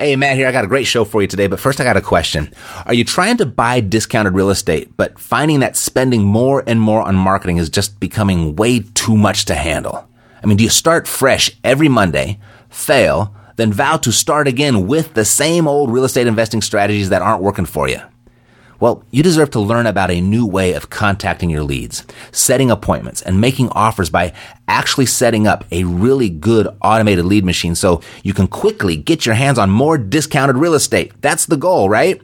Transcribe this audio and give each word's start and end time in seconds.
Hey, 0.00 0.14
Matt 0.14 0.36
here. 0.36 0.46
I 0.46 0.52
got 0.52 0.64
a 0.64 0.68
great 0.68 0.86
show 0.86 1.04
for 1.04 1.22
you 1.22 1.26
today, 1.26 1.48
but 1.48 1.58
first 1.58 1.80
I 1.80 1.84
got 1.84 1.96
a 1.96 2.00
question. 2.00 2.54
Are 2.86 2.94
you 2.94 3.02
trying 3.02 3.36
to 3.38 3.46
buy 3.46 3.80
discounted 3.80 4.32
real 4.32 4.48
estate, 4.48 4.96
but 4.96 5.18
finding 5.18 5.58
that 5.58 5.76
spending 5.76 6.22
more 6.22 6.62
and 6.68 6.80
more 6.80 7.02
on 7.02 7.16
marketing 7.16 7.56
is 7.56 7.68
just 7.68 7.98
becoming 7.98 8.54
way 8.54 8.78
too 8.94 9.16
much 9.16 9.46
to 9.46 9.56
handle? 9.56 10.08
I 10.40 10.46
mean, 10.46 10.56
do 10.56 10.62
you 10.62 10.70
start 10.70 11.08
fresh 11.08 11.50
every 11.64 11.88
Monday, 11.88 12.38
fail, 12.70 13.34
then 13.56 13.72
vow 13.72 13.96
to 13.96 14.12
start 14.12 14.46
again 14.46 14.86
with 14.86 15.14
the 15.14 15.24
same 15.24 15.66
old 15.66 15.90
real 15.90 16.04
estate 16.04 16.28
investing 16.28 16.62
strategies 16.62 17.08
that 17.08 17.22
aren't 17.22 17.42
working 17.42 17.66
for 17.66 17.88
you? 17.88 18.00
Well, 18.80 19.04
you 19.10 19.24
deserve 19.24 19.50
to 19.50 19.60
learn 19.60 19.86
about 19.86 20.10
a 20.10 20.20
new 20.20 20.46
way 20.46 20.72
of 20.74 20.88
contacting 20.88 21.50
your 21.50 21.64
leads, 21.64 22.04
setting 22.30 22.70
appointments, 22.70 23.22
and 23.22 23.40
making 23.40 23.70
offers 23.70 24.08
by 24.08 24.32
actually 24.68 25.06
setting 25.06 25.48
up 25.48 25.64
a 25.72 25.82
really 25.82 26.28
good 26.28 26.68
automated 26.80 27.24
lead 27.24 27.44
machine 27.44 27.74
so 27.74 28.00
you 28.22 28.34
can 28.34 28.46
quickly 28.46 28.96
get 28.96 29.26
your 29.26 29.34
hands 29.34 29.58
on 29.58 29.68
more 29.68 29.98
discounted 29.98 30.56
real 30.56 30.74
estate. 30.74 31.12
That's 31.20 31.46
the 31.46 31.56
goal, 31.56 31.88
right? 31.88 32.22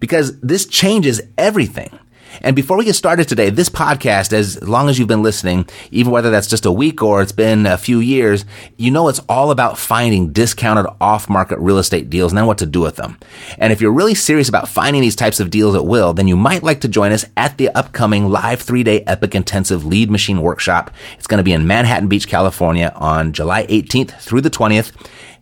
Because 0.00 0.38
this 0.40 0.66
changes 0.66 1.20
everything. 1.38 1.96
And 2.40 2.56
before 2.56 2.76
we 2.76 2.84
get 2.84 2.94
started 2.94 3.28
today, 3.28 3.50
this 3.50 3.68
podcast, 3.68 4.32
as 4.32 4.62
long 4.62 4.88
as 4.88 4.98
you've 4.98 5.08
been 5.08 5.22
listening, 5.22 5.68
even 5.90 6.12
whether 6.12 6.30
that's 6.30 6.46
just 6.46 6.66
a 6.66 6.72
week 6.72 7.02
or 7.02 7.22
it's 7.22 7.32
been 7.32 7.66
a 7.66 7.78
few 7.78 8.00
years, 8.00 8.44
you 8.76 8.90
know 8.90 9.08
it's 9.08 9.20
all 9.28 9.50
about 9.50 9.78
finding 9.78 10.32
discounted 10.32 10.86
off 11.00 11.28
market 11.28 11.58
real 11.58 11.78
estate 11.78 12.10
deals 12.10 12.32
and 12.32 12.38
then 12.38 12.46
what 12.46 12.58
to 12.58 12.66
do 12.66 12.80
with 12.80 12.96
them. 12.96 13.18
And 13.58 13.72
if 13.72 13.80
you're 13.80 13.92
really 13.92 14.14
serious 14.14 14.48
about 14.48 14.68
finding 14.68 15.02
these 15.02 15.16
types 15.16 15.40
of 15.40 15.50
deals 15.50 15.74
at 15.74 15.86
will, 15.86 16.12
then 16.14 16.28
you 16.28 16.36
might 16.36 16.62
like 16.62 16.80
to 16.82 16.88
join 16.88 17.12
us 17.12 17.24
at 17.36 17.58
the 17.58 17.68
upcoming 17.70 18.28
live 18.28 18.60
three 18.60 18.82
day 18.82 19.02
epic 19.06 19.34
intensive 19.34 19.84
lead 19.84 20.10
machine 20.10 20.42
workshop. 20.42 20.90
It's 21.16 21.26
going 21.26 21.38
to 21.38 21.44
be 21.44 21.52
in 21.52 21.66
Manhattan 21.66 22.08
Beach, 22.08 22.28
California 22.28 22.92
on 22.96 23.32
July 23.32 23.66
18th 23.66 24.20
through 24.20 24.40
the 24.40 24.50
20th. 24.50 24.92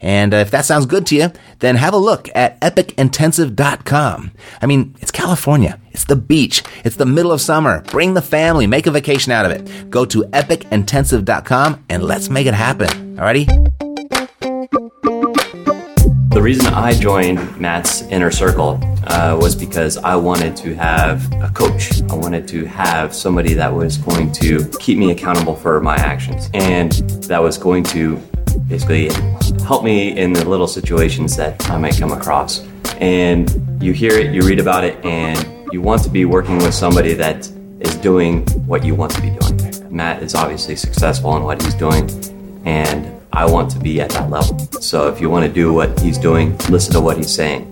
And 0.03 0.35
uh, 0.35 0.39
if 0.39 0.51
that 0.51 0.65
sounds 0.65 0.85
good 0.85 1.07
to 1.07 1.17
you, 1.17 1.33
then 1.61 1.77
have 1.77 1.95
a 1.95 1.99
look 1.99 2.29
at 2.35 2.61
epicintensive.com. 2.61 4.33
I 4.61 4.67
mean, 4.67 4.95
it's 5.01 5.13
California. 5.13 5.79
It's 5.93 6.05
the 6.05 6.17
beach. 6.17 6.63
It's 6.85 6.97
the 6.97 7.07
middle 7.07 7.33
of 7.33 7.41
summer. 7.41 7.83
Bring 7.83 8.15
the 8.15 8.23
family. 8.23 8.67
Make 8.67 8.87
a 8.87 8.91
vacation 8.91 9.33
out 9.33 9.47
of 9.47 9.53
it. 9.53 9.91
Go 9.91 10.05
to 10.07 10.25
epicintensive.com 10.25 11.85
and 11.89 12.03
let's 12.03 12.29
make 12.29 12.47
it 12.47 12.55
happen. 12.55 13.17
Alrighty? 13.17 13.47
The 16.33 16.41
reason 16.41 16.67
I 16.73 16.95
joined 16.95 17.61
Matt's 17.61 18.03
Inner 18.03 18.31
Circle 18.31 18.81
uh, 19.07 19.39
was 19.39 19.55
because 19.55 19.99
I 19.99 20.17
wanted 20.17 20.57
to 20.57 20.75
have 20.75 21.31
a 21.35 21.51
coach. 21.55 22.01
I 22.11 22.15
wanted 22.15 22.49
to 22.49 22.65
have 22.65 23.15
somebody 23.15 23.53
that 23.55 23.73
was 23.73 23.99
going 23.99 24.33
to 24.33 24.67
keep 24.81 24.97
me 24.97 25.11
accountable 25.11 25.55
for 25.55 25.79
my 25.81 25.95
actions 25.97 26.49
and 26.55 26.93
that 27.25 27.43
was 27.43 27.59
going 27.59 27.85
to 27.85 28.17
basically 28.69 29.11
help 29.65 29.85
me 29.85 30.17
in 30.17 30.33
the 30.33 30.49
little 30.49 30.67
situations 30.67 31.37
that 31.37 31.69
I 31.71 31.79
might 31.79 31.97
come 31.97 32.13
across. 32.13 32.67
And 33.01 33.83
you 33.83 33.93
hear 33.93 34.13
it, 34.13 34.33
you 34.35 34.43
read 34.43 34.61
about 34.61 34.85
it, 34.85 35.03
and 35.05 35.73
you 35.73 35.81
want 35.81 36.03
to 36.05 36.11
be 36.11 36.25
working 36.25 36.59
with 36.59 36.75
somebody 36.75 37.15
that 37.15 37.49
is 37.81 37.97
doing 37.97 38.47
what 38.67 38.85
you 38.85 38.95
want 38.95 39.13
to 39.13 39.21
be 39.21 39.31
doing. 39.31 39.95
Matt 39.95 40.23
is 40.23 40.35
obviously 40.35 40.77
successful 40.77 41.37
in 41.37 41.43
what 41.43 41.61
he's 41.63 41.75
doing, 41.75 42.09
and 42.65 43.21
I 43.33 43.47
want 43.47 43.71
to 43.73 43.79
be 43.79 44.01
at 44.01 44.11
that 44.11 44.31
level. 44.31 44.59
So 44.81 45.09
if 45.09 45.21
you 45.21 45.31
want 45.31 45.47
to 45.47 45.53
do 45.53 45.73
what 45.73 45.99
he's 46.01 46.19
doing, 46.19 46.57
listen 46.69 46.93
to 46.93 47.01
what 47.01 47.17
he's 47.17 47.35
saying. 47.35 47.69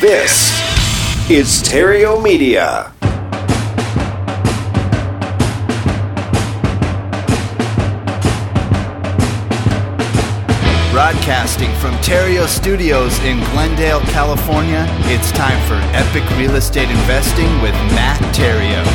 This 0.00 0.52
is 1.28 1.62
Theriault 1.62 2.22
Media. 2.22 2.93
Broadcasting 11.04 11.70
from 11.74 11.92
Theriault 11.96 12.48
Studios 12.48 13.18
in 13.24 13.38
Glendale, 13.50 14.00
California, 14.00 14.86
it's 15.00 15.30
time 15.32 15.60
for 15.68 15.74
Epic 15.94 16.26
Real 16.38 16.56
Estate 16.56 16.88
Investing 16.88 17.44
with 17.60 17.74
Matt 17.92 18.18
Theriault. 18.34 18.86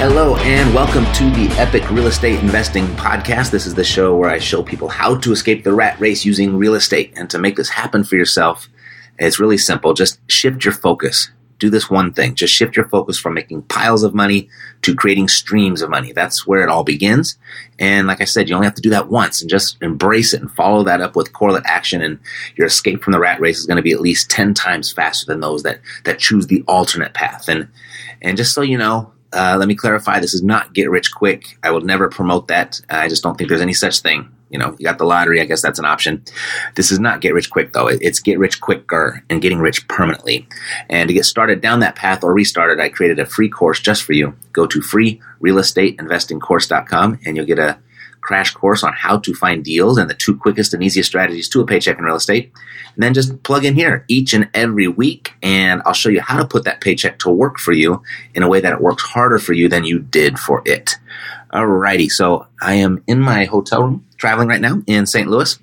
Hello 0.00 0.34
and 0.38 0.74
welcome 0.74 1.04
to 1.12 1.30
the 1.30 1.48
Epic 1.56 1.88
Real 1.88 2.08
Estate 2.08 2.40
Investing 2.40 2.86
Podcast. 2.96 3.52
This 3.52 3.64
is 3.64 3.76
the 3.76 3.84
show 3.84 4.16
where 4.16 4.28
I 4.28 4.40
show 4.40 4.60
people 4.60 4.88
how 4.88 5.16
to 5.18 5.30
escape 5.30 5.62
the 5.62 5.72
rat 5.72 6.00
race 6.00 6.24
using 6.24 6.58
real 6.58 6.74
estate. 6.74 7.12
And 7.14 7.30
to 7.30 7.38
make 7.38 7.54
this 7.54 7.68
happen 7.68 8.02
for 8.02 8.16
yourself, 8.16 8.68
it's 9.20 9.38
really 9.38 9.58
simple. 9.58 9.94
Just 9.94 10.18
shift 10.28 10.64
your 10.64 10.74
focus 10.74 11.30
do 11.62 11.70
this 11.70 11.88
one 11.88 12.12
thing. 12.12 12.34
Just 12.34 12.52
shift 12.52 12.76
your 12.76 12.88
focus 12.88 13.18
from 13.18 13.34
making 13.34 13.62
piles 13.62 14.02
of 14.02 14.14
money 14.14 14.48
to 14.82 14.96
creating 14.96 15.28
streams 15.28 15.80
of 15.80 15.88
money. 15.88 16.12
That's 16.12 16.44
where 16.44 16.62
it 16.62 16.68
all 16.68 16.82
begins. 16.82 17.38
And 17.78 18.08
like 18.08 18.20
I 18.20 18.24
said, 18.24 18.48
you 18.48 18.56
only 18.56 18.66
have 18.66 18.74
to 18.74 18.82
do 18.82 18.90
that 18.90 19.08
once 19.08 19.40
and 19.40 19.48
just 19.48 19.76
embrace 19.80 20.34
it 20.34 20.40
and 20.40 20.50
follow 20.50 20.82
that 20.82 21.00
up 21.00 21.14
with 21.14 21.32
correlate 21.32 21.62
action. 21.64 22.02
And 22.02 22.18
your 22.56 22.66
escape 22.66 23.02
from 23.02 23.12
the 23.12 23.20
rat 23.20 23.40
race 23.40 23.58
is 23.58 23.66
going 23.66 23.76
to 23.76 23.82
be 23.82 23.92
at 23.92 24.00
least 24.00 24.28
10 24.28 24.54
times 24.54 24.92
faster 24.92 25.24
than 25.26 25.38
those 25.38 25.62
that, 25.62 25.80
that 26.04 26.18
choose 26.18 26.48
the 26.48 26.64
alternate 26.66 27.14
path. 27.14 27.48
And, 27.48 27.68
and 28.20 28.36
just 28.36 28.54
so 28.54 28.62
you 28.62 28.76
know, 28.76 29.12
uh, 29.32 29.56
let 29.58 29.68
me 29.68 29.74
clarify, 29.74 30.20
this 30.20 30.34
is 30.34 30.42
not 30.42 30.74
get 30.74 30.90
rich 30.90 31.14
quick. 31.14 31.58
I 31.62 31.70
will 31.70 31.80
never 31.80 32.08
promote 32.08 32.48
that. 32.48 32.80
I 32.90 33.08
just 33.08 33.22
don't 33.22 33.36
think 33.36 33.48
there's 33.48 33.60
any 33.60 33.72
such 33.72 34.00
thing. 34.00 34.28
You 34.50 34.58
know, 34.58 34.76
you 34.78 34.84
got 34.84 34.98
the 34.98 35.06
lottery. 35.06 35.40
I 35.40 35.46
guess 35.46 35.62
that's 35.62 35.78
an 35.78 35.86
option. 35.86 36.22
This 36.74 36.92
is 36.92 36.98
not 36.98 37.22
get 37.22 37.32
rich 37.32 37.50
quick 37.50 37.72
though. 37.72 37.88
It's 37.88 38.20
get 38.20 38.38
rich 38.38 38.60
quicker 38.60 39.24
and 39.30 39.40
getting 39.40 39.60
rich 39.60 39.88
permanently. 39.88 40.46
And 40.90 41.08
to 41.08 41.14
get 41.14 41.24
started 41.24 41.62
down 41.62 41.80
that 41.80 41.96
path 41.96 42.22
or 42.22 42.34
restarted, 42.34 42.78
I 42.78 42.90
created 42.90 43.18
a 43.18 43.24
free 43.24 43.48
course 43.48 43.80
just 43.80 44.02
for 44.02 44.12
you. 44.12 44.36
Go 44.52 44.66
to 44.66 44.80
freerealestateinvestingcourse.com 44.80 47.20
and 47.24 47.36
you'll 47.36 47.46
get 47.46 47.58
a 47.58 47.78
crash 48.22 48.52
course 48.52 48.82
on 48.82 48.92
how 48.92 49.18
to 49.18 49.34
find 49.34 49.64
deals 49.64 49.98
and 49.98 50.08
the 50.08 50.14
two 50.14 50.36
quickest 50.36 50.72
and 50.72 50.82
easiest 50.82 51.08
strategies 51.08 51.48
to 51.50 51.60
a 51.60 51.66
paycheck 51.66 51.98
in 51.98 52.04
real 52.04 52.16
estate. 52.16 52.52
And 52.94 53.02
then 53.02 53.14
just 53.14 53.42
plug 53.42 53.64
in 53.64 53.74
here 53.74 54.04
each 54.08 54.32
and 54.32 54.48
every 54.54 54.88
week 54.88 55.34
and 55.42 55.82
I'll 55.84 55.92
show 55.92 56.08
you 56.08 56.20
how 56.20 56.38
to 56.38 56.46
put 56.46 56.64
that 56.64 56.80
paycheck 56.80 57.18
to 57.20 57.30
work 57.30 57.58
for 57.58 57.72
you 57.72 58.02
in 58.34 58.42
a 58.42 58.48
way 58.48 58.60
that 58.60 58.72
it 58.72 58.80
works 58.80 59.02
harder 59.02 59.38
for 59.38 59.52
you 59.52 59.68
than 59.68 59.84
you 59.84 59.98
did 59.98 60.38
for 60.38 60.62
it. 60.64 60.96
Alrighty, 61.52 62.10
so 62.10 62.46
I 62.62 62.74
am 62.74 63.02
in 63.06 63.20
my 63.20 63.44
hotel 63.44 63.82
room 63.82 64.06
traveling 64.16 64.48
right 64.48 64.60
now 64.60 64.82
in 64.86 65.04
St. 65.04 65.28
Louis 65.28 65.58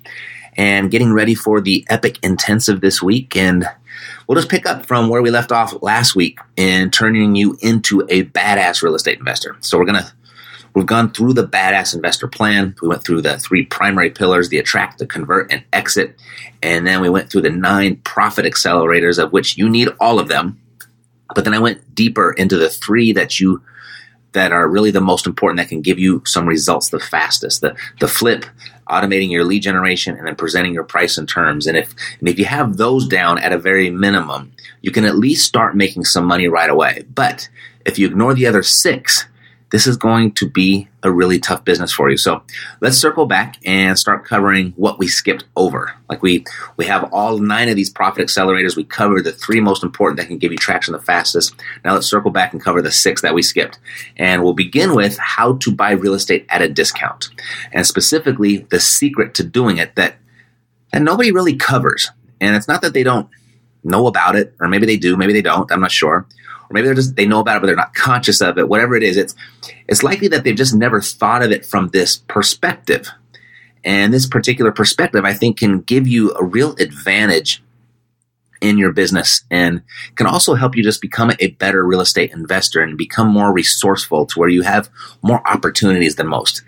and 0.56 0.90
getting 0.90 1.12
ready 1.12 1.34
for 1.34 1.60
the 1.60 1.84
Epic 1.88 2.18
Intensive 2.22 2.80
this 2.80 3.02
week. 3.02 3.36
And 3.36 3.66
we'll 4.26 4.36
just 4.36 4.50
pick 4.50 4.66
up 4.66 4.86
from 4.86 5.08
where 5.08 5.22
we 5.22 5.30
left 5.30 5.50
off 5.50 5.82
last 5.82 6.14
week 6.14 6.38
in 6.56 6.90
turning 6.90 7.34
you 7.34 7.56
into 7.60 8.02
a 8.08 8.24
badass 8.24 8.82
real 8.82 8.94
estate 8.94 9.18
investor. 9.18 9.56
So 9.60 9.78
we're 9.78 9.86
going 9.86 10.02
to 10.02 10.12
We've 10.74 10.86
gone 10.86 11.12
through 11.12 11.34
the 11.34 11.46
badass 11.46 11.94
investor 11.94 12.28
plan. 12.28 12.76
We 12.80 12.88
went 12.88 13.04
through 13.04 13.22
the 13.22 13.38
three 13.38 13.64
primary 13.64 14.10
pillars, 14.10 14.48
the 14.48 14.58
attract, 14.58 14.98
the 14.98 15.06
convert, 15.06 15.52
and 15.52 15.64
exit. 15.72 16.16
And 16.62 16.86
then 16.86 17.00
we 17.00 17.08
went 17.08 17.30
through 17.30 17.42
the 17.42 17.50
nine 17.50 17.96
profit 17.96 18.44
accelerators 18.44 19.22
of 19.22 19.32
which 19.32 19.56
you 19.56 19.68
need 19.68 19.88
all 19.98 20.18
of 20.18 20.28
them. 20.28 20.60
But 21.34 21.44
then 21.44 21.54
I 21.54 21.58
went 21.58 21.94
deeper 21.94 22.32
into 22.32 22.56
the 22.56 22.70
three 22.70 23.12
that 23.12 23.40
you 23.40 23.62
that 24.32 24.52
are 24.52 24.68
really 24.68 24.92
the 24.92 25.00
most 25.00 25.26
important 25.26 25.58
that 25.58 25.68
can 25.68 25.80
give 25.80 25.98
you 25.98 26.22
some 26.24 26.46
results 26.46 26.90
the 26.90 27.00
fastest. 27.00 27.60
The 27.60 27.76
the 27.98 28.08
flip, 28.08 28.44
automating 28.88 29.30
your 29.30 29.44
lead 29.44 29.62
generation, 29.62 30.16
and 30.16 30.26
then 30.26 30.36
presenting 30.36 30.72
your 30.72 30.84
price 30.84 31.18
and 31.18 31.28
terms. 31.28 31.66
And 31.66 31.76
if 31.76 31.94
and 32.20 32.28
if 32.28 32.38
you 32.38 32.44
have 32.44 32.76
those 32.76 33.06
down 33.06 33.38
at 33.38 33.52
a 33.52 33.58
very 33.58 33.90
minimum, 33.90 34.52
you 34.82 34.90
can 34.90 35.04
at 35.04 35.16
least 35.16 35.46
start 35.46 35.76
making 35.76 36.04
some 36.04 36.24
money 36.24 36.48
right 36.48 36.70
away. 36.70 37.04
But 37.12 37.48
if 37.84 37.98
you 37.98 38.06
ignore 38.06 38.34
the 38.34 38.46
other 38.46 38.62
six, 38.62 39.26
this 39.70 39.86
is 39.86 39.96
going 39.96 40.32
to 40.32 40.48
be 40.48 40.88
a 41.02 41.10
really 41.10 41.38
tough 41.38 41.64
business 41.64 41.92
for 41.92 42.10
you. 42.10 42.16
So 42.16 42.42
let's 42.80 42.98
circle 42.98 43.26
back 43.26 43.56
and 43.64 43.98
start 43.98 44.24
covering 44.24 44.72
what 44.76 44.98
we 44.98 45.06
skipped 45.06 45.44
over. 45.56 45.94
Like 46.08 46.22
we 46.22 46.44
we 46.76 46.86
have 46.86 47.08
all 47.12 47.38
nine 47.38 47.68
of 47.68 47.76
these 47.76 47.90
profit 47.90 48.26
accelerators. 48.26 48.76
We 48.76 48.84
covered 48.84 49.24
the 49.24 49.32
three 49.32 49.60
most 49.60 49.82
important 49.82 50.18
that 50.18 50.26
can 50.26 50.38
give 50.38 50.52
you 50.52 50.58
traction 50.58 50.92
the 50.92 51.00
fastest. 51.00 51.54
Now 51.84 51.94
let's 51.94 52.08
circle 52.08 52.30
back 52.30 52.52
and 52.52 52.62
cover 52.62 52.82
the 52.82 52.90
six 52.90 53.22
that 53.22 53.34
we 53.34 53.42
skipped. 53.42 53.78
And 54.16 54.42
we'll 54.42 54.54
begin 54.54 54.94
with 54.94 55.16
how 55.18 55.54
to 55.58 55.74
buy 55.74 55.92
real 55.92 56.14
estate 56.14 56.46
at 56.48 56.62
a 56.62 56.68
discount. 56.68 57.30
And 57.72 57.86
specifically 57.86 58.58
the 58.70 58.80
secret 58.80 59.34
to 59.34 59.44
doing 59.44 59.78
it 59.78 59.94
that 59.94 60.16
that 60.92 61.02
nobody 61.02 61.30
really 61.30 61.56
covers. 61.56 62.10
And 62.40 62.56
it's 62.56 62.68
not 62.68 62.82
that 62.82 62.94
they 62.94 63.04
don't 63.04 63.28
know 63.84 64.06
about 64.06 64.34
it, 64.36 64.54
or 64.60 64.68
maybe 64.68 64.86
they 64.86 64.96
do, 64.96 65.16
maybe 65.16 65.32
they 65.32 65.42
don't, 65.42 65.70
I'm 65.70 65.80
not 65.80 65.92
sure 65.92 66.26
or 66.70 66.74
maybe 66.74 66.86
they're 66.86 66.94
just 66.94 67.16
they 67.16 67.26
know 67.26 67.40
about 67.40 67.56
it 67.56 67.60
but 67.60 67.66
they're 67.66 67.76
not 67.76 67.94
conscious 67.94 68.40
of 68.40 68.56
it. 68.56 68.68
Whatever 68.68 68.96
it 68.96 69.02
is 69.02 69.16
it's 69.16 69.34
it's 69.88 70.02
likely 70.02 70.28
that 70.28 70.44
they've 70.44 70.56
just 70.56 70.74
never 70.74 71.00
thought 71.00 71.42
of 71.42 71.50
it 71.50 71.66
from 71.66 71.88
this 71.88 72.16
perspective. 72.16 73.08
And 73.84 74.12
this 74.12 74.26
particular 74.26 74.72
perspective 74.72 75.24
i 75.24 75.32
think 75.32 75.58
can 75.58 75.80
give 75.80 76.06
you 76.06 76.32
a 76.34 76.44
real 76.44 76.74
advantage 76.78 77.62
in 78.60 78.78
your 78.78 78.92
business 78.92 79.42
and 79.50 79.82
can 80.16 80.26
also 80.26 80.54
help 80.54 80.76
you 80.76 80.82
just 80.82 81.00
become 81.00 81.32
a 81.40 81.48
better 81.52 81.84
real 81.84 82.00
estate 82.00 82.30
investor 82.32 82.80
and 82.80 82.98
become 82.98 83.28
more 83.28 83.52
resourceful 83.52 84.26
to 84.26 84.38
where 84.38 84.48
you 84.48 84.62
have 84.62 84.90
more 85.22 85.46
opportunities 85.48 86.16
than 86.16 86.26
most. 86.26 86.62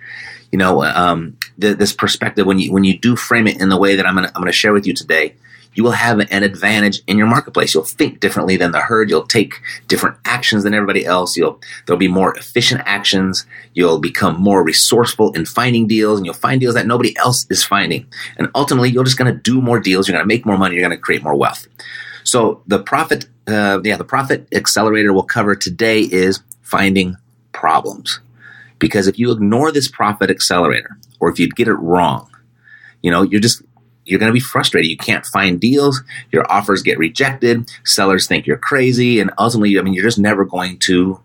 You 0.50 0.58
know 0.58 0.82
um, 0.84 1.38
this 1.56 1.92
perspective 1.92 2.46
when 2.46 2.58
you 2.58 2.72
when 2.72 2.84
you 2.84 2.98
do 2.98 3.16
frame 3.16 3.46
it 3.46 3.60
in 3.60 3.68
the 3.68 3.78
way 3.78 3.96
that 3.96 4.06
i'm 4.06 4.16
to 4.16 4.26
i'm 4.26 4.34
going 4.34 4.46
to 4.46 4.52
share 4.52 4.72
with 4.72 4.86
you 4.86 4.92
today 4.92 5.34
you 5.74 5.82
will 5.82 5.92
have 5.92 6.18
an 6.18 6.42
advantage 6.42 7.02
in 7.06 7.16
your 7.16 7.26
marketplace. 7.26 7.72
You'll 7.72 7.84
think 7.84 8.20
differently 8.20 8.56
than 8.56 8.72
the 8.72 8.80
herd. 8.80 9.08
You'll 9.08 9.26
take 9.26 9.54
different 9.88 10.16
actions 10.24 10.64
than 10.64 10.74
everybody 10.74 11.06
else. 11.06 11.36
You'll, 11.36 11.60
there'll 11.86 11.98
be 11.98 12.08
more 12.08 12.36
efficient 12.36 12.82
actions. 12.84 13.46
You'll 13.74 13.98
become 13.98 14.40
more 14.40 14.62
resourceful 14.62 15.32
in 15.32 15.46
finding 15.46 15.86
deals 15.86 16.18
and 16.18 16.26
you'll 16.26 16.34
find 16.34 16.60
deals 16.60 16.74
that 16.74 16.86
nobody 16.86 17.16
else 17.16 17.46
is 17.48 17.64
finding. 17.64 18.06
And 18.36 18.48
ultimately, 18.54 18.90
you're 18.90 19.04
just 19.04 19.18
going 19.18 19.32
to 19.32 19.40
do 19.40 19.60
more 19.60 19.80
deals. 19.80 20.08
You're 20.08 20.16
going 20.16 20.24
to 20.24 20.34
make 20.34 20.44
more 20.44 20.58
money. 20.58 20.74
You're 20.74 20.86
going 20.86 20.96
to 20.96 21.02
create 21.02 21.22
more 21.22 21.34
wealth. 21.34 21.66
So 22.24 22.62
the 22.66 22.78
profit, 22.78 23.26
uh, 23.46 23.80
yeah, 23.82 23.96
the 23.96 24.04
profit 24.04 24.48
accelerator 24.52 25.12
we'll 25.12 25.22
cover 25.22 25.56
today 25.56 26.00
is 26.00 26.40
finding 26.62 27.16
problems. 27.52 28.20
Because 28.78 29.06
if 29.06 29.18
you 29.18 29.30
ignore 29.30 29.72
this 29.72 29.88
profit 29.88 30.28
accelerator, 30.28 30.98
or 31.20 31.30
if 31.30 31.38
you 31.38 31.48
get 31.48 31.68
it 31.68 31.74
wrong, 31.74 32.28
you 33.00 33.10
know, 33.10 33.22
you're 33.22 33.40
just 33.40 33.62
you're 34.04 34.18
going 34.18 34.30
to 34.30 34.34
be 34.34 34.40
frustrated. 34.40 34.90
You 34.90 34.96
can't 34.96 35.24
find 35.26 35.60
deals. 35.60 36.02
Your 36.30 36.50
offers 36.50 36.82
get 36.82 36.98
rejected. 36.98 37.70
Sellers 37.84 38.26
think 38.26 38.46
you're 38.46 38.56
crazy. 38.56 39.20
And 39.20 39.30
ultimately, 39.38 39.78
I 39.78 39.82
mean, 39.82 39.94
you're 39.94 40.04
just 40.04 40.18
never 40.18 40.44
going 40.44 40.78
to 40.80 41.20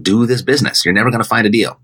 do 0.00 0.26
this 0.26 0.42
business. 0.42 0.84
You're 0.84 0.94
never 0.94 1.10
going 1.10 1.22
to 1.22 1.28
find 1.28 1.46
a 1.46 1.50
deal. 1.50 1.80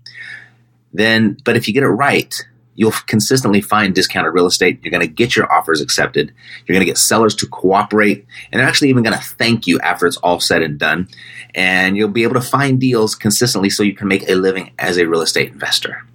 Then, 0.93 1.37
but 1.43 1.57
if 1.57 1.67
you 1.67 1.73
get 1.73 1.83
it 1.83 1.87
right, 1.87 2.33
you'll 2.75 2.91
consistently 2.91 3.61
find 3.61 3.93
discounted 3.93 4.33
real 4.33 4.45
estate. 4.45 4.79
You're 4.83 4.91
going 4.91 5.01
to 5.01 5.13
get 5.13 5.35
your 5.35 5.51
offers 5.51 5.81
accepted. 5.81 6.33
You're 6.65 6.75
going 6.75 6.85
to 6.85 6.89
get 6.89 6.97
sellers 6.97 7.35
to 7.35 7.47
cooperate 7.47 8.25
and 8.51 8.59
they're 8.59 8.67
actually 8.67 8.89
even 8.89 9.03
going 9.03 9.17
to 9.17 9.23
thank 9.23 9.67
you 9.67 9.79
after 9.79 10.07
it's 10.07 10.17
all 10.17 10.39
said 10.39 10.61
and 10.61 10.79
done. 10.79 11.07
And 11.55 11.97
you'll 11.97 12.09
be 12.09 12.23
able 12.23 12.35
to 12.35 12.41
find 12.41 12.79
deals 12.79 13.15
consistently 13.15 13.69
so 13.69 13.83
you 13.83 13.95
can 13.95 14.07
make 14.07 14.27
a 14.29 14.35
living 14.35 14.71
as 14.79 14.97
a 14.97 15.07
real 15.07 15.21
estate 15.21 15.51
investor. 15.51 16.05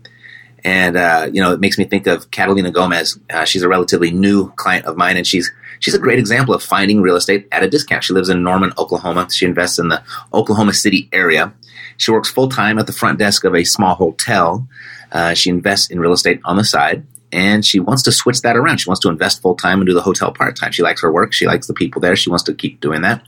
And 0.65 0.97
uh, 0.97 1.29
you 1.33 1.41
know, 1.41 1.53
it 1.53 1.61
makes 1.61 1.79
me 1.79 1.85
think 1.85 2.07
of 2.07 2.31
Catalina 2.31 2.71
Gomez. 2.71 3.19
Uh, 3.31 3.45
she's 3.45 3.63
a 3.63 3.69
relatively 3.69 4.11
new 4.11 4.51
client 4.53 4.87
of 4.87 4.97
mine, 4.97 5.17
and 5.17 5.27
she's 5.27 5.51
she's 5.81 5.95
a 5.95 5.99
great 5.99 6.19
example 6.19 6.55
of 6.55 6.63
finding 6.63 7.01
real 7.01 7.17
estate 7.17 7.47
at 7.53 7.63
a 7.63 7.69
discount. 7.69 8.05
She 8.05 8.13
lives 8.13 8.29
in 8.29 8.43
Norman, 8.43 8.73
Oklahoma. 8.77 9.29
She 9.31 9.47
invests 9.47 9.79
in 9.79 9.89
the 9.89 10.03
Oklahoma 10.33 10.75
City 10.75 11.09
area. 11.13 11.53
She 11.97 12.11
works 12.11 12.31
full 12.31 12.49
time 12.49 12.79
at 12.79 12.87
the 12.87 12.93
front 12.93 13.19
desk 13.19 13.45
of 13.45 13.55
a 13.55 13.65
small 13.65 13.95
hotel. 13.95 14.67
Uh, 15.11 15.35
she 15.35 15.51
invests 15.51 15.91
in 15.91 16.01
real 16.01 16.13
estate 16.13 16.41
on 16.45 16.57
the 16.57 16.65
side, 16.65 17.07
and 17.33 17.65
she 17.65 17.81
wants 17.81 18.03
to 18.05 18.13
switch 18.13 18.43
that 18.43 18.57
around. 18.57 18.79
She 18.79 18.89
wants 18.89 19.01
to 19.01 19.09
invest 19.09 19.43
full 19.43 19.55
time 19.55 19.81
and 19.81 19.87
do 19.87 19.95
the 19.95 20.03
hotel 20.03 20.33
part 20.33 20.57
time. 20.57 20.73
She 20.73 20.83
likes 20.83 21.03
her 21.03 21.13
work. 21.13 21.33
She 21.33 21.47
likes 21.47 21.67
the 21.67 21.75
people 21.75 22.01
there. 22.01 22.17
She 22.17 22.31
wants 22.31 22.45
to 22.45 22.55
keep 22.55 22.81
doing 22.81 23.03
that, 23.03 23.23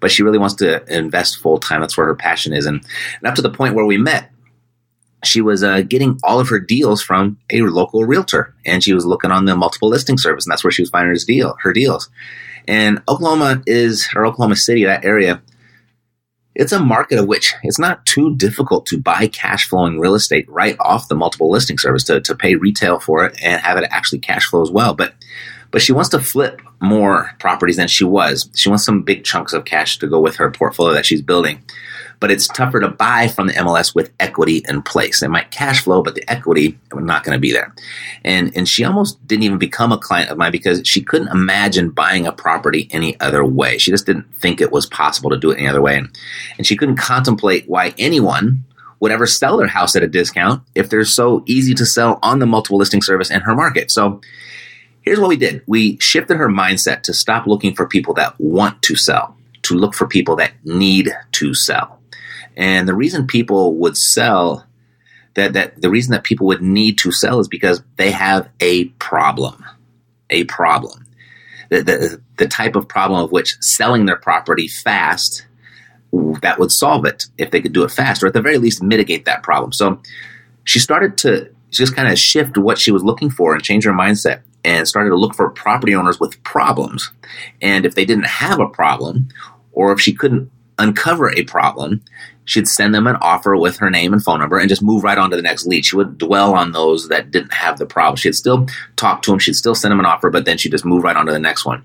but 0.00 0.10
she 0.10 0.22
really 0.22 0.38
wants 0.38 0.54
to 0.56 0.82
invest 0.94 1.38
full 1.38 1.58
time. 1.58 1.80
That's 1.80 1.96
where 1.96 2.06
her 2.06 2.14
passion 2.14 2.52
is. 2.52 2.66
And, 2.66 2.84
and 3.18 3.26
up 3.26 3.34
to 3.36 3.42
the 3.42 3.50
point 3.50 3.74
where 3.74 3.86
we 3.86 3.98
met, 3.98 4.29
she 5.24 5.40
was 5.40 5.62
uh, 5.62 5.82
getting 5.82 6.18
all 6.24 6.40
of 6.40 6.48
her 6.48 6.58
deals 6.58 7.02
from 7.02 7.38
a 7.50 7.62
local 7.62 8.04
realtor, 8.04 8.54
and 8.64 8.82
she 8.82 8.94
was 8.94 9.04
looking 9.04 9.30
on 9.30 9.44
the 9.44 9.56
multiple 9.56 9.88
listing 9.88 10.18
service, 10.18 10.46
and 10.46 10.52
that's 10.52 10.64
where 10.64 10.70
she 10.70 10.82
was 10.82 10.90
finding 10.90 11.10
her 11.10 11.24
deal, 11.26 11.56
her 11.60 11.72
deals. 11.72 12.08
And 12.66 13.02
Oklahoma 13.08 13.62
is, 13.66 14.08
or 14.14 14.26
Oklahoma 14.26 14.56
City, 14.56 14.84
that 14.84 15.04
area, 15.04 15.42
it's 16.54 16.72
a 16.72 16.80
market 16.80 17.18
of 17.18 17.26
which 17.26 17.54
it's 17.62 17.78
not 17.78 18.04
too 18.06 18.36
difficult 18.36 18.86
to 18.86 18.98
buy 18.98 19.28
cash 19.28 19.68
flowing 19.68 19.98
real 19.98 20.14
estate 20.14 20.48
right 20.48 20.76
off 20.80 21.08
the 21.08 21.14
multiple 21.14 21.50
listing 21.50 21.78
service 21.78 22.04
to, 22.04 22.20
to 22.20 22.34
pay 22.34 22.54
retail 22.54 22.98
for 22.98 23.24
it 23.24 23.38
and 23.42 23.60
have 23.62 23.78
it 23.78 23.88
actually 23.90 24.18
cash 24.18 24.46
flow 24.46 24.62
as 24.62 24.70
well. 24.70 24.94
But 24.94 25.14
but 25.70 25.80
she 25.80 25.92
wants 25.92 26.10
to 26.10 26.18
flip 26.18 26.60
more 26.80 27.30
properties 27.38 27.76
than 27.76 27.86
she 27.86 28.04
was. 28.04 28.50
She 28.56 28.68
wants 28.68 28.84
some 28.84 29.02
big 29.02 29.22
chunks 29.22 29.52
of 29.52 29.64
cash 29.64 29.98
to 29.98 30.08
go 30.08 30.20
with 30.20 30.36
her 30.36 30.50
portfolio 30.50 30.94
that 30.94 31.06
she's 31.06 31.22
building 31.22 31.62
but 32.20 32.30
it's 32.30 32.46
tougher 32.46 32.80
to 32.80 32.88
buy 32.88 33.26
from 33.28 33.46
the 33.46 33.54
MLS 33.54 33.94
with 33.94 34.12
equity 34.20 34.62
in 34.68 34.82
place. 34.82 35.22
It 35.22 35.30
might 35.30 35.50
cash 35.50 35.82
flow, 35.82 36.02
but 36.02 36.14
the 36.14 36.30
equity 36.30 36.78
was 36.92 37.04
not 37.04 37.24
going 37.24 37.34
to 37.34 37.40
be 37.40 37.50
there. 37.50 37.74
And 38.24 38.54
and 38.54 38.68
she 38.68 38.84
almost 38.84 39.26
didn't 39.26 39.44
even 39.44 39.58
become 39.58 39.90
a 39.90 39.98
client 39.98 40.30
of 40.30 40.38
mine 40.38 40.52
because 40.52 40.82
she 40.84 41.02
couldn't 41.02 41.28
imagine 41.28 41.90
buying 41.90 42.26
a 42.26 42.32
property 42.32 42.88
any 42.92 43.18
other 43.20 43.44
way. 43.44 43.78
She 43.78 43.90
just 43.90 44.06
didn't 44.06 44.32
think 44.36 44.60
it 44.60 44.70
was 44.70 44.86
possible 44.86 45.30
to 45.30 45.38
do 45.38 45.50
it 45.50 45.58
any 45.58 45.66
other 45.66 45.82
way. 45.82 45.96
And, 45.96 46.16
and 46.58 46.66
she 46.66 46.76
couldn't 46.76 46.96
contemplate 46.96 47.68
why 47.68 47.94
anyone 47.98 48.64
would 49.00 49.10
ever 49.10 49.26
sell 49.26 49.56
their 49.56 49.66
house 49.66 49.96
at 49.96 50.02
a 50.02 50.08
discount 50.08 50.62
if 50.74 50.90
they're 50.90 51.04
so 51.06 51.42
easy 51.46 51.74
to 51.74 51.86
sell 51.86 52.18
on 52.22 52.38
the 52.38 52.46
multiple 52.46 52.78
listing 52.78 53.00
service 53.00 53.30
in 53.30 53.40
her 53.40 53.54
market. 53.54 53.90
So 53.90 54.20
here's 55.00 55.18
what 55.18 55.30
we 55.30 55.36
did. 55.36 55.62
We 55.66 55.98
shifted 56.00 56.36
her 56.36 56.48
mindset 56.48 57.02
to 57.04 57.14
stop 57.14 57.46
looking 57.46 57.74
for 57.74 57.86
people 57.86 58.12
that 58.14 58.38
want 58.38 58.82
to 58.82 58.96
sell, 58.96 59.34
to 59.62 59.74
look 59.74 59.94
for 59.94 60.06
people 60.06 60.36
that 60.36 60.52
need 60.64 61.10
to 61.32 61.54
sell. 61.54 61.99
And 62.60 62.86
the 62.86 62.94
reason 62.94 63.26
people 63.26 63.74
would 63.76 63.96
sell 63.96 64.66
that, 65.34 65.54
that 65.54 65.80
the 65.80 65.88
reason 65.88 66.12
that 66.12 66.24
people 66.24 66.46
would 66.48 66.60
need 66.60 66.98
to 66.98 67.10
sell 67.10 67.40
is 67.40 67.48
because 67.48 67.82
they 67.96 68.10
have 68.10 68.50
a 68.60 68.84
problem, 69.00 69.64
a 70.28 70.44
problem. 70.44 71.06
The, 71.70 71.82
the, 71.82 72.22
the 72.36 72.46
type 72.46 72.76
of 72.76 72.86
problem 72.86 73.24
of 73.24 73.32
which 73.32 73.56
selling 73.60 74.04
their 74.04 74.16
property 74.16 74.68
fast 74.68 75.46
that 76.42 76.58
would 76.58 76.70
solve 76.70 77.06
it 77.06 77.26
if 77.38 77.50
they 77.50 77.62
could 77.62 77.72
do 77.72 77.84
it 77.84 77.92
fast, 77.92 78.22
or 78.22 78.26
at 78.26 78.34
the 78.34 78.42
very 78.42 78.58
least 78.58 78.82
mitigate 78.82 79.24
that 79.24 79.42
problem. 79.42 79.72
So 79.72 80.02
she 80.64 80.80
started 80.80 81.16
to 81.18 81.50
just 81.70 81.96
kind 81.96 82.12
of 82.12 82.18
shift 82.18 82.58
what 82.58 82.78
she 82.78 82.90
was 82.90 83.02
looking 83.02 83.30
for 83.30 83.54
and 83.54 83.62
change 83.62 83.84
her 83.84 83.92
mindset 83.92 84.42
and 84.64 84.86
started 84.86 85.10
to 85.10 85.16
look 85.16 85.34
for 85.34 85.48
property 85.48 85.94
owners 85.94 86.20
with 86.20 86.42
problems. 86.42 87.10
And 87.62 87.86
if 87.86 87.94
they 87.94 88.04
didn't 88.04 88.26
have 88.26 88.60
a 88.60 88.68
problem, 88.68 89.28
or 89.72 89.92
if 89.92 90.00
she 90.00 90.12
couldn't 90.12 90.50
uncover 90.80 91.30
a 91.30 91.44
problem, 91.44 92.02
she'd 92.44 92.66
send 92.66 92.94
them 92.94 93.06
an 93.06 93.16
offer 93.16 93.56
with 93.56 93.76
her 93.76 93.90
name 93.90 94.12
and 94.12 94.22
phone 94.22 94.40
number 94.40 94.58
and 94.58 94.68
just 94.68 94.82
move 94.82 95.04
right 95.04 95.18
on 95.18 95.30
to 95.30 95.36
the 95.36 95.42
next 95.42 95.66
lead. 95.66 95.84
She 95.84 95.96
would 95.96 96.18
dwell 96.18 96.54
on 96.54 96.72
those 96.72 97.08
that 97.08 97.30
didn't 97.30 97.52
have 97.52 97.78
the 97.78 97.86
problem. 97.86 98.16
She'd 98.16 98.34
still 98.34 98.66
talk 98.96 99.22
to 99.22 99.30
them, 99.30 99.38
she'd 99.38 99.54
still 99.54 99.74
send 99.74 99.92
them 99.92 100.00
an 100.00 100.06
offer, 100.06 100.30
but 100.30 100.44
then 100.44 100.58
she'd 100.58 100.72
just 100.72 100.84
move 100.84 101.04
right 101.04 101.16
on 101.16 101.26
to 101.26 101.32
the 101.32 101.38
next 101.38 101.64
one. 101.64 101.84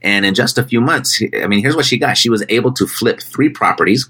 And 0.00 0.24
in 0.24 0.34
just 0.34 0.58
a 0.58 0.62
few 0.62 0.80
months, 0.80 1.20
I 1.42 1.46
mean, 1.46 1.60
here's 1.60 1.76
what 1.76 1.84
she 1.84 1.98
got. 1.98 2.16
She 2.16 2.30
was 2.30 2.44
able 2.48 2.72
to 2.74 2.86
flip 2.86 3.20
three 3.20 3.48
properties, 3.48 4.08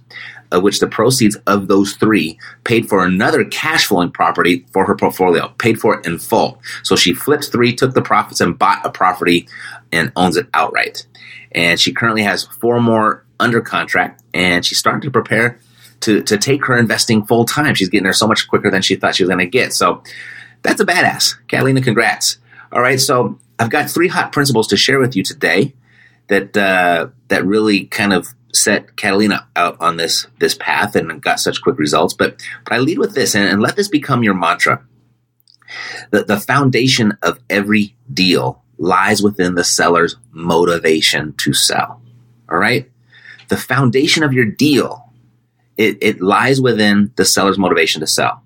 of 0.53 0.63
which 0.63 0.81
the 0.81 0.87
proceeds 0.87 1.37
of 1.47 1.69
those 1.69 1.95
three 1.95 2.39
paid 2.65 2.89
for 2.89 3.05
another 3.05 3.45
cash 3.45 3.87
flowing 3.87 4.11
property 4.11 4.67
for 4.73 4.85
her 4.85 4.95
portfolio, 4.95 5.49
paid 5.59 5.81
for 5.81 5.99
it 5.99 6.07
in 6.07 6.19
full. 6.19 6.61
So 6.83 6.95
she 6.95 7.15
flipped 7.15 7.51
three, 7.51 7.75
took 7.75 7.95
the 7.95 8.03
profits, 8.03 8.41
and 8.41 8.59
bought 8.59 8.85
a 8.85 8.91
property 8.91 9.49
and 9.91 10.13
owns 10.15 10.37
it 10.37 10.47
outright. 10.55 11.07
And 11.53 11.81
she 11.81 11.93
currently 11.93 12.23
has 12.23 12.45
four 12.45 12.81
more 12.81 13.25
under 13.41 13.61
contract, 13.61 14.23
and 14.35 14.65
she's 14.65 14.79
starting 14.79 15.03
to 15.03 15.11
prepare 15.11 15.59
to 16.01 16.23
to 16.23 16.39
take 16.39 16.65
her 16.67 16.77
investing 16.79 17.25
full 17.25 17.45
time. 17.45 17.75
She's 17.75 17.89
getting 17.89 18.05
there 18.05 18.13
so 18.13 18.27
much 18.27 18.49
quicker 18.49 18.71
than 18.71 18.83
she 18.83 18.97
thought 18.97 19.17
she 19.17 19.25
was 19.25 19.29
going 19.29 19.41
to 19.41 19.47
get. 19.47 19.73
So 19.73 20.03
that's 20.63 20.81
a 20.81 20.87
badass, 20.87 21.35
Catalina. 21.49 21.81
Congrats. 21.81 22.39
All 22.71 22.83
right, 22.83 23.01
so 23.01 23.39
I've 23.59 23.71
got 23.71 23.91
three 23.91 24.09
hot 24.09 24.33
principles 24.33 24.69
to 24.69 24.77
share 24.77 24.99
with 24.99 25.17
you 25.17 25.23
today 25.23 25.75
that 26.29 26.57
uh, 26.57 27.09
that 27.29 27.45
really 27.47 27.87
kind 27.87 28.13
of 28.13 28.29
set 28.53 28.97
Catalina 28.97 29.47
out 29.57 29.77
on 29.81 29.97
this 29.97 30.27
this 30.39 30.55
path 30.55 30.97
and 30.97 31.21
got 31.23 31.41
such 31.41 31.63
quick 31.63 31.79
results. 31.79 32.15
But 32.15 32.41
but 32.65 32.75
I 32.75 32.79
lead 32.79 32.99
with 32.99 33.15
this 33.15 33.35
and, 33.35 33.49
and 33.49 33.61
let 33.61 33.77
this 33.77 33.89
become 33.89 34.23
your 34.23 34.35
mantra. 34.35 34.85
The, 36.11 36.25
the 36.25 36.41
foundation 36.41 37.19
of 37.23 37.39
every 37.51 37.95
deal 38.13 38.63
lies 38.79 39.23
within 39.23 39.55
the 39.55 39.65
seller's 39.65 40.17
motivation 40.31 41.35
to 41.39 41.53
sell. 41.53 42.01
All 42.51 42.57
right? 42.57 42.91
The 43.49 43.57
foundation 43.57 44.23
of 44.23 44.33
your 44.33 44.45
deal 44.45 45.05
it, 45.77 45.97
it 46.03 46.21
lies 46.21 46.61
within 46.61 47.13
the 47.17 47.25
seller's 47.25 47.57
motivation 47.57 48.01
to 48.01 48.07
sell. 48.07 48.43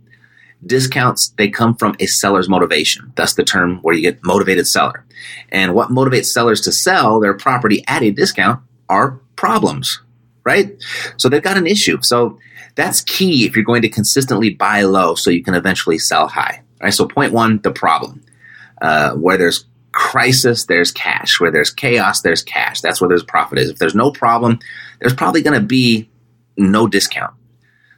Discounts, 0.65 1.31
they 1.39 1.49
come 1.49 1.75
from 1.75 1.97
a 1.99 2.07
seller's 2.07 2.49
motivation. 2.49 3.13
That's 3.17 3.35
the 3.35 3.43
term 3.43 3.79
where 3.79 3.95
you 3.95 4.03
get 4.03 4.21
motivated 4.23 4.67
seller. 4.69 5.05
And 5.51 5.75
what 5.75 5.89
motivates 5.89 6.27
sellers 6.27 6.61
to 6.63 6.73
sell 6.73 7.19
their 7.19 7.35
property 7.35 7.83
at 7.89 8.03
a 8.03 8.11
discount 8.11 8.61
are 8.89 9.19
problems. 9.35 10.01
right? 10.45 10.73
So 11.17 11.29
they've 11.29 11.43
got 11.43 11.57
an 11.57 11.67
issue. 11.67 12.01
So 12.03 12.39
that's 12.75 13.01
key 13.03 13.45
if 13.47 13.55
you're 13.55 13.65
going 13.65 13.83
to 13.83 13.89
consistently 13.89 14.51
buy 14.51 14.83
low 14.83 15.15
so 15.15 15.31
you 15.31 15.43
can 15.43 15.55
eventually 15.55 15.99
sell 15.99 16.29
high. 16.29 16.63
Right. 16.83 16.93
So 16.93 17.07
point 17.07 17.33
one, 17.33 17.61
the 17.63 17.71
problem. 17.71 18.23
Uh, 18.81 19.13
where 19.13 19.39
there's 19.39 19.65
crisis, 19.93 20.67
there's 20.67 20.91
cash. 20.91 21.39
Where 21.39 21.51
there's 21.51 21.71
chaos, 21.71 22.23
there's 22.23 22.43
cash. 22.43 22.81
That's 22.81 23.01
where 23.01 23.09
there's 23.09 23.23
profit 23.23 23.59
is. 23.59 23.71
If 23.71 23.79
there's 23.79 23.95
no 23.95 24.11
problem, 24.11 24.59
there's 25.01 25.15
probably 25.15 25.43
going 25.43 25.61
to 25.61 25.67
be 25.67 26.09
no 26.57 26.87
discount. 26.87 27.35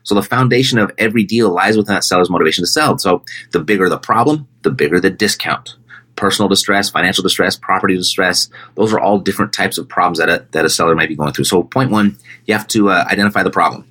So 0.02 0.14
the 0.14 0.22
foundation 0.22 0.78
of 0.78 0.92
every 0.98 1.24
deal 1.24 1.50
lies 1.50 1.76
within 1.76 1.94
that 1.94 2.04
seller's 2.04 2.28
motivation 2.28 2.62
to 2.62 2.68
sell. 2.68 2.98
So 2.98 3.24
the 3.52 3.60
bigger 3.60 3.88
the 3.88 3.98
problem, 3.98 4.46
the 4.62 4.70
bigger 4.70 5.00
the 5.00 5.10
discount. 5.10 5.76
Personal 6.16 6.48
distress, 6.48 6.90
financial 6.90 7.22
distress, 7.22 7.56
property 7.56 7.96
distress, 7.96 8.48
those 8.76 8.92
are 8.92 9.00
all 9.00 9.18
different 9.18 9.52
types 9.52 9.78
of 9.78 9.88
problems 9.88 10.18
that 10.18 10.28
a, 10.28 10.46
that 10.52 10.64
a 10.64 10.70
seller 10.70 10.94
might 10.94 11.08
be 11.08 11.16
going 11.16 11.32
through. 11.32 11.46
So 11.46 11.62
point 11.62 11.90
one, 11.90 12.16
you 12.46 12.54
have 12.54 12.68
to 12.68 12.90
uh, 12.90 13.04
identify 13.10 13.42
the 13.42 13.50
problem 13.50 13.88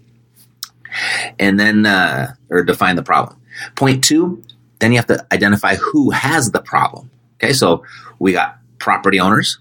and 1.40 1.60
then, 1.60 1.86
uh, 1.86 2.36
or 2.50 2.64
define 2.64 2.96
the 2.96 3.04
problem. 3.04 3.42
Point 3.76 4.04
two, 4.04 4.42
then 4.80 4.92
you 4.92 4.98
have 4.98 5.08
to 5.08 5.26
identify 5.34 5.76
who 5.76 6.12
has 6.12 6.52
the 6.52 6.62
problem. 6.62 7.10
Okay, 7.44 7.54
so 7.54 7.84
we 8.20 8.32
got 8.32 8.58
property 8.80 9.20
owners 9.20 9.60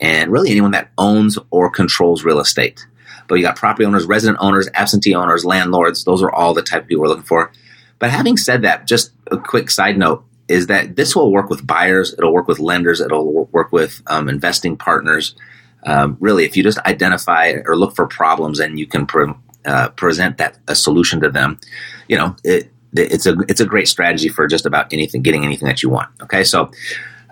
and 0.00 0.32
really 0.32 0.50
anyone 0.50 0.72
that 0.72 0.90
owns 0.98 1.38
or 1.50 1.70
controls 1.70 2.24
real 2.24 2.40
estate. 2.40 2.84
But 3.28 3.36
you 3.36 3.42
got 3.42 3.54
property 3.54 3.84
owners, 3.84 4.06
resident 4.06 4.38
owners, 4.40 4.68
absentee 4.74 5.14
owners, 5.14 5.44
landlords. 5.44 6.04
Those 6.04 6.22
are 6.22 6.32
all 6.32 6.52
the 6.52 6.62
type 6.62 6.82
of 6.82 6.88
people 6.88 7.02
we're 7.02 7.08
looking 7.08 7.22
for. 7.22 7.52
But 8.00 8.10
having 8.10 8.36
said 8.36 8.62
that, 8.62 8.88
just 8.88 9.12
a 9.30 9.38
quick 9.38 9.70
side 9.70 9.96
note 9.96 10.24
is 10.48 10.66
that 10.66 10.96
this 10.96 11.14
will 11.14 11.30
work 11.30 11.48
with 11.48 11.64
buyers, 11.64 12.12
it'll 12.18 12.32
work 12.32 12.48
with 12.48 12.58
lenders, 12.58 13.00
it'll 13.00 13.46
work 13.52 13.70
with 13.70 14.02
um, 14.08 14.28
investing 14.28 14.76
partners. 14.76 15.36
Um, 15.84 16.16
really, 16.18 16.44
if 16.44 16.56
you 16.56 16.64
just 16.64 16.78
identify 16.78 17.54
or 17.64 17.76
look 17.76 17.94
for 17.94 18.08
problems 18.08 18.58
and 18.58 18.80
you 18.80 18.88
can 18.88 19.06
pre- 19.06 19.32
uh, 19.64 19.90
present 19.90 20.38
that 20.38 20.58
a 20.66 20.74
solution 20.74 21.20
to 21.20 21.30
them, 21.30 21.60
you 22.08 22.16
know, 22.16 22.34
it, 22.42 22.72
it's 22.94 23.26
a 23.26 23.36
it's 23.48 23.60
a 23.60 23.66
great 23.66 23.88
strategy 23.88 24.28
for 24.28 24.46
just 24.46 24.66
about 24.66 24.92
anything, 24.92 25.22
getting 25.22 25.44
anything 25.44 25.68
that 25.68 25.82
you 25.82 25.88
want. 25.88 26.10
Okay, 26.22 26.44
so 26.44 26.70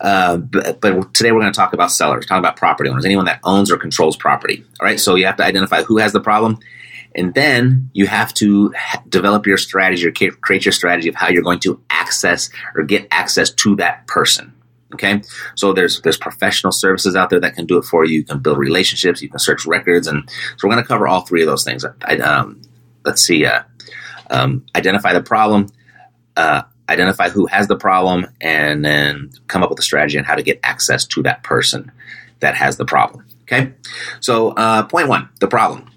uh, 0.01 0.39
but, 0.39 0.81
but, 0.81 1.13
today 1.15 1.31
we're 1.31 1.41
going 1.41 1.53
to 1.53 1.57
talk 1.57 1.73
about 1.73 1.91
sellers, 1.91 2.25
talk 2.25 2.39
about 2.39 2.57
property 2.57 2.89
owners, 2.89 3.05
anyone 3.05 3.27
that 3.27 3.41
owns 3.45 3.71
or 3.71 3.77
controls 3.77 4.17
property. 4.17 4.65
All 4.81 4.87
right, 4.87 4.99
so 4.99 5.15
you 5.15 5.27
have 5.27 5.37
to 5.37 5.45
identify 5.45 5.83
who 5.83 5.99
has 5.99 6.13
the 6.13 6.21
problem, 6.21 6.59
and 7.15 7.35
then 7.35 7.91
you 7.93 8.07
have 8.07 8.33
to 8.35 8.73
develop 9.09 9.47
your 9.47 9.59
strategy 9.59 10.07
or 10.07 10.13
create 10.41 10.65
your 10.65 10.73
strategy 10.73 11.09
of 11.09 11.15
how 11.15 11.29
you're 11.29 11.43
going 11.43 11.61
to 11.61 11.83
access 11.91 12.49
or 12.75 12.83
get 12.83 13.07
access 13.11 13.51
to 13.51 13.77
that 13.77 14.07
person. 14.07 14.55
Okay, 14.95 15.23
so 15.55 15.73
there's 15.73 16.01
there's 16.01 16.19
professional 16.19 16.73
services 16.73 17.15
out 17.15 17.31
there 17.31 17.41
that 17.41 17.55
can 17.55 17.67
do 17.67 17.79
it 17.79 17.85
for 17.85 18.05
you. 18.05 18.19
You 18.19 18.25
can 18.25 18.41
build 18.41 18.59
relationships, 18.59 19.23
you 19.23 19.29
can 19.29 19.39
search 19.39 19.67
records, 19.67 20.07
and 20.07 20.29
so 20.57 20.67
we're 20.67 20.75
going 20.75 20.83
to 20.83 20.89
cover 20.89 21.07
all 21.07 21.21
three 21.21 21.43
of 21.43 21.47
those 21.47 21.63
things. 21.63 21.85
I, 22.05 22.17
um, 22.17 22.63
let's 23.05 23.23
see, 23.23 23.45
uh, 23.45 23.63
um, 24.31 24.65
identify 24.75 25.13
the 25.13 25.23
problem. 25.23 25.69
Uh, 26.37 26.63
identify 26.91 27.29
who 27.29 27.47
has 27.47 27.69
the 27.69 27.77
problem, 27.77 28.27
and 28.41 28.85
then 28.85 29.31
come 29.47 29.63
up 29.63 29.71
with 29.71 29.79
a 29.79 29.83
strategy 29.83 30.19
on 30.19 30.25
how 30.25 30.35
to 30.35 30.43
get 30.43 30.61
access 30.63 31.07
to 31.07 31.23
that 31.23 31.43
person 31.43 31.91
that 32.41 32.55
has 32.55 32.77
the 32.77 32.85
problem. 32.85 33.25
Okay, 33.43 33.73
so 34.21 34.51
uh, 34.51 34.85
point 34.85 35.09
one, 35.09 35.29
the 35.41 35.49
problem. 35.49 35.91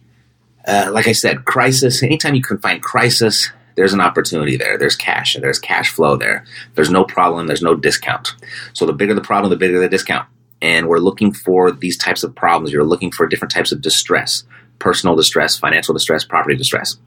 Uh, 0.66 0.90
like 0.94 1.08
I 1.08 1.12
said, 1.12 1.46
crisis. 1.46 2.02
Anytime 2.02 2.36
you 2.36 2.42
can 2.42 2.58
find 2.58 2.82
crisis, 2.82 3.52
there's 3.76 3.94
an 3.94 4.02
opportunity 4.02 4.56
there. 4.56 4.78
There's 4.78 4.96
cash. 4.96 5.36
There's 5.40 5.60
cash 5.60 5.90
flow 5.90 6.16
there. 6.16 6.46
There's 6.76 6.90
no 6.90 7.04
problem. 7.04 7.48
There's 7.48 7.62
no 7.62 7.76
discount. 7.76 8.36
So 8.74 8.86
the 8.86 8.94
bigger 8.94 9.14
the 9.14 9.22
problem, 9.22 9.50
the 9.50 9.58
bigger 9.58 9.80
the 9.80 9.90
discount. 9.90 10.28
And 10.62 10.88
we're 10.88 11.00
looking 11.00 11.34
for 11.34 11.72
these 11.72 11.98
types 11.98 12.24
of 12.24 12.34
problems. 12.34 12.72
You're 12.72 12.86
looking 12.86 13.12
for 13.12 13.28
different 13.28 13.54
types 13.54 13.74
of 13.74 13.82
distress 13.82 14.46
personal 14.84 15.16
distress, 15.16 15.58
financial 15.58 15.94
distress, 15.94 16.26
property 16.26 16.58
distress. 16.58 16.98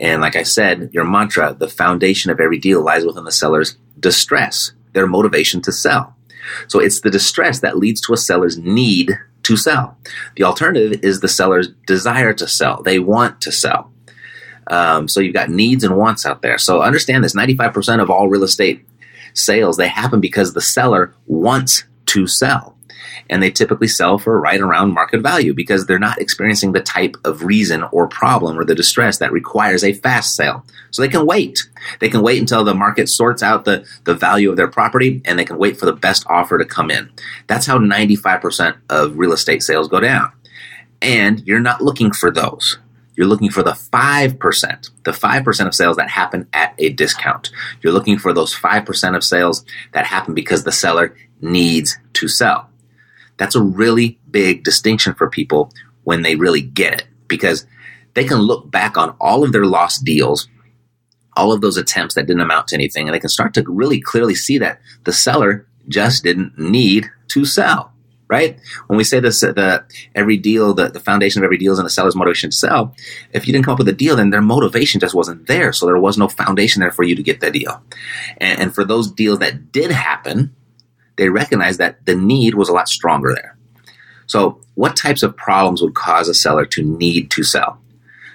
And 0.00 0.22
like 0.22 0.34
I 0.34 0.42
said, 0.42 0.90
your 0.92 1.04
mantra, 1.04 1.54
the 1.54 1.68
foundation 1.68 2.30
of 2.30 2.40
every 2.40 2.58
deal 2.58 2.82
lies 2.82 3.04
within 3.04 3.24
the 3.24 3.30
seller's 3.32 3.76
distress, 3.98 4.72
their 4.94 5.06
motivation 5.06 5.60
to 5.62 5.72
sell. 5.72 6.16
So 6.68 6.80
it's 6.80 7.00
the 7.00 7.10
distress 7.10 7.60
that 7.60 7.76
leads 7.76 8.00
to 8.02 8.14
a 8.14 8.16
seller's 8.16 8.56
need 8.58 9.12
to 9.42 9.56
sell. 9.56 9.98
The 10.36 10.44
alternative 10.44 11.00
is 11.02 11.20
the 11.20 11.28
seller's 11.28 11.68
desire 11.86 12.32
to 12.32 12.48
sell. 12.48 12.82
They 12.82 12.98
want 12.98 13.42
to 13.42 13.52
sell. 13.52 13.92
Um, 14.68 15.06
so 15.06 15.20
you've 15.20 15.34
got 15.34 15.50
needs 15.50 15.84
and 15.84 15.96
wants 15.96 16.24
out 16.24 16.42
there. 16.42 16.56
So 16.56 16.80
understand 16.80 17.22
this 17.22 17.36
95% 17.36 18.00
of 18.00 18.10
all 18.10 18.28
real 18.28 18.44
estate 18.44 18.86
sales, 19.34 19.76
they 19.76 19.88
happen 19.88 20.20
because 20.20 20.54
the 20.54 20.60
seller 20.60 21.14
wants 21.26 21.84
to 22.06 22.26
sell 22.26 22.76
and 23.28 23.42
they 23.42 23.50
typically 23.50 23.88
sell 23.88 24.18
for 24.18 24.40
right 24.40 24.60
around 24.60 24.94
market 24.94 25.20
value 25.20 25.54
because 25.54 25.86
they're 25.86 25.98
not 25.98 26.20
experiencing 26.20 26.72
the 26.72 26.80
type 26.80 27.16
of 27.24 27.44
reason 27.44 27.82
or 27.92 28.08
problem 28.08 28.58
or 28.58 28.64
the 28.64 28.74
distress 28.74 29.18
that 29.18 29.32
requires 29.32 29.84
a 29.84 29.92
fast 29.92 30.34
sale. 30.34 30.64
So 30.90 31.02
they 31.02 31.08
can 31.08 31.26
wait. 31.26 31.68
They 32.00 32.08
can 32.08 32.22
wait 32.22 32.40
until 32.40 32.64
the 32.64 32.74
market 32.74 33.08
sorts 33.08 33.42
out 33.42 33.64
the, 33.64 33.86
the 34.04 34.14
value 34.14 34.50
of 34.50 34.56
their 34.56 34.68
property 34.68 35.22
and 35.24 35.38
they 35.38 35.44
can 35.44 35.58
wait 35.58 35.78
for 35.78 35.86
the 35.86 35.92
best 35.92 36.24
offer 36.28 36.58
to 36.58 36.64
come 36.64 36.90
in. 36.90 37.10
That's 37.46 37.66
how 37.66 37.78
95% 37.78 38.76
of 38.88 39.18
real 39.18 39.32
estate 39.32 39.62
sales 39.62 39.88
go 39.88 40.00
down. 40.00 40.32
And 41.02 41.46
you're 41.46 41.60
not 41.60 41.80
looking 41.80 42.12
for 42.12 42.30
those. 42.30 42.78
You're 43.20 43.28
looking 43.28 43.50
for 43.50 43.62
the 43.62 43.72
5%, 43.72 44.90
the 45.04 45.10
5% 45.10 45.66
of 45.66 45.74
sales 45.74 45.96
that 45.96 46.08
happen 46.08 46.48
at 46.54 46.74
a 46.78 46.88
discount. 46.88 47.50
You're 47.82 47.92
looking 47.92 48.18
for 48.18 48.32
those 48.32 48.54
5% 48.54 49.14
of 49.14 49.22
sales 49.22 49.62
that 49.92 50.06
happen 50.06 50.32
because 50.32 50.64
the 50.64 50.72
seller 50.72 51.14
needs 51.42 51.98
to 52.14 52.28
sell. 52.28 52.69
That's 53.40 53.56
a 53.56 53.62
really 53.62 54.18
big 54.30 54.64
distinction 54.64 55.14
for 55.14 55.30
people 55.30 55.72
when 56.04 56.20
they 56.20 56.36
really 56.36 56.60
get 56.60 56.92
it 56.92 57.06
because 57.26 57.66
they 58.12 58.24
can 58.24 58.38
look 58.38 58.70
back 58.70 58.98
on 58.98 59.16
all 59.18 59.42
of 59.42 59.52
their 59.52 59.64
lost 59.64 60.04
deals, 60.04 60.46
all 61.34 61.50
of 61.50 61.62
those 61.62 61.78
attempts 61.78 62.16
that 62.16 62.26
didn't 62.26 62.42
amount 62.42 62.68
to 62.68 62.74
anything, 62.74 63.08
and 63.08 63.14
they 63.14 63.18
can 63.18 63.30
start 63.30 63.54
to 63.54 63.64
really 63.66 63.98
clearly 63.98 64.34
see 64.34 64.58
that 64.58 64.78
the 65.04 65.12
seller 65.14 65.66
just 65.88 66.22
didn't 66.22 66.58
need 66.58 67.10
to 67.28 67.46
sell. 67.46 67.94
Right? 68.28 68.60
When 68.88 68.98
we 68.98 69.04
say 69.04 69.20
this, 69.20 69.40
the 69.40 69.84
every 70.14 70.36
deal, 70.36 70.74
the, 70.74 70.88
the 70.88 71.00
foundation 71.00 71.40
of 71.40 71.44
every 71.44 71.56
deal 71.56 71.72
is 71.72 71.78
in 71.78 71.84
the 71.84 71.90
seller's 71.90 72.14
motivation 72.14 72.50
to 72.50 72.56
sell. 72.56 72.94
If 73.32 73.46
you 73.46 73.54
didn't 73.54 73.64
come 73.64 73.72
up 73.72 73.78
with 73.78 73.88
a 73.88 73.92
deal, 73.92 74.16
then 74.16 74.30
their 74.30 74.42
motivation 74.42 75.00
just 75.00 75.14
wasn't 75.14 75.46
there. 75.46 75.72
So 75.72 75.86
there 75.86 75.98
was 75.98 76.18
no 76.18 76.28
foundation 76.28 76.80
there 76.80 76.92
for 76.92 77.04
you 77.04 77.16
to 77.16 77.22
get 77.22 77.40
the 77.40 77.50
deal. 77.50 77.82
And, 78.36 78.60
and 78.60 78.74
for 78.74 78.84
those 78.84 79.10
deals 79.10 79.38
that 79.38 79.72
did 79.72 79.90
happen, 79.90 80.54
they 81.20 81.28
recognized 81.28 81.78
that 81.78 82.06
the 82.06 82.16
need 82.16 82.54
was 82.54 82.70
a 82.70 82.72
lot 82.72 82.88
stronger 82.88 83.34
there. 83.34 83.54
So, 84.26 84.62
what 84.74 84.96
types 84.96 85.22
of 85.22 85.36
problems 85.36 85.82
would 85.82 85.94
cause 85.94 86.28
a 86.28 86.34
seller 86.34 86.64
to 86.64 86.82
need 86.82 87.30
to 87.32 87.44
sell? 87.44 87.78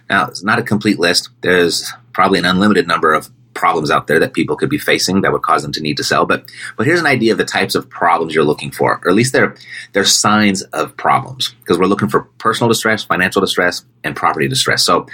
Now, 0.07 0.27
it's 0.27 0.43
not 0.43 0.59
a 0.59 0.63
complete 0.63 0.99
list. 0.99 1.29
There's 1.41 1.91
probably 2.13 2.37
an 2.37 2.45
unlimited 2.45 2.87
number 2.87 3.11
of 3.11 3.31
problems 3.55 3.89
out 3.89 4.05
there 4.05 4.19
that 4.19 4.33
people 4.33 4.55
could 4.55 4.69
be 4.69 4.77
facing 4.77 5.21
that 5.21 5.31
would 5.31 5.41
cause 5.41 5.63
them 5.63 5.71
to 5.71 5.81
need 5.81 5.97
to 5.97 6.03
sell. 6.03 6.25
But 6.25 6.51
but 6.77 6.85
here's 6.85 6.99
an 6.99 7.07
idea 7.07 7.31
of 7.31 7.39
the 7.39 7.45
types 7.45 7.73
of 7.73 7.89
problems 7.89 8.35
you're 8.35 8.43
looking 8.43 8.69
for, 8.69 9.01
or 9.03 9.09
at 9.09 9.15
least 9.15 9.33
they're 9.33 9.55
they're 9.93 10.05
signs 10.05 10.61
of 10.61 10.95
problems 10.97 11.55
because 11.61 11.79
we're 11.79 11.87
looking 11.87 12.09
for 12.09 12.21
personal 12.37 12.69
distress, 12.69 13.03
financial 13.03 13.41
distress, 13.41 13.83
and 14.03 14.15
property 14.15 14.47
distress. 14.47 14.83
So 14.85 15.07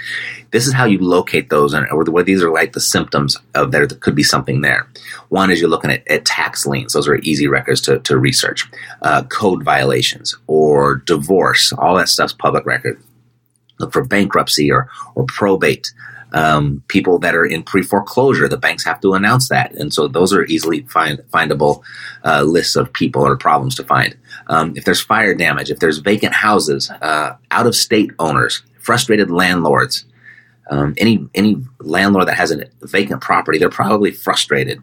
this 0.50 0.66
is 0.66 0.74
how 0.74 0.84
you 0.84 0.98
locate 0.98 1.48
those, 1.48 1.72
and 1.72 1.86
where 2.08 2.24
these 2.24 2.42
are 2.42 2.52
like 2.52 2.72
the 2.74 2.80
symptoms 2.80 3.38
of 3.54 3.72
there 3.72 3.86
could 3.86 4.14
be 4.14 4.22
something 4.22 4.60
there. 4.60 4.86
One 5.30 5.50
is 5.50 5.60
you're 5.60 5.70
looking 5.70 5.90
at, 5.90 6.06
at 6.08 6.24
tax 6.26 6.66
liens; 6.66 6.92
those 6.92 7.08
are 7.08 7.16
easy 7.16 7.46
records 7.46 7.80
to 7.82 8.00
to 8.00 8.18
research. 8.18 8.68
Uh, 9.00 9.22
code 9.24 9.62
violations 9.62 10.36
or 10.46 10.96
divorce, 10.96 11.72
all 11.72 11.96
that 11.96 12.08
stuff's 12.08 12.34
public 12.34 12.66
record. 12.66 13.02
Look 13.78 13.92
for 13.92 14.04
bankruptcy 14.04 14.70
or 14.70 14.90
or 15.14 15.24
probate 15.24 15.92
um, 16.32 16.82
people 16.88 17.18
that 17.20 17.34
are 17.34 17.44
in 17.44 17.62
pre 17.62 17.82
foreclosure. 17.82 18.48
The 18.48 18.56
banks 18.56 18.84
have 18.84 19.00
to 19.00 19.14
announce 19.14 19.48
that, 19.48 19.72
and 19.74 19.92
so 19.92 20.08
those 20.08 20.32
are 20.32 20.44
easily 20.44 20.82
find, 20.82 21.18
findable 21.32 21.82
uh, 22.24 22.42
lists 22.42 22.76
of 22.76 22.92
people 22.92 23.26
or 23.26 23.36
problems 23.36 23.74
to 23.76 23.84
find. 23.84 24.16
Um, 24.48 24.72
if 24.76 24.84
there's 24.84 25.00
fire 25.00 25.34
damage, 25.34 25.70
if 25.70 25.78
there's 25.78 25.98
vacant 25.98 26.34
houses, 26.34 26.90
uh, 26.90 27.36
out 27.50 27.66
of 27.66 27.74
state 27.74 28.10
owners, 28.18 28.62
frustrated 28.78 29.30
landlords, 29.30 30.04
um, 30.70 30.94
any 30.96 31.28
any 31.34 31.56
landlord 31.80 32.28
that 32.28 32.36
has 32.36 32.50
a 32.50 32.64
vacant 32.82 33.20
property, 33.20 33.58
they're 33.58 33.68
probably 33.68 34.10
frustrated. 34.10 34.82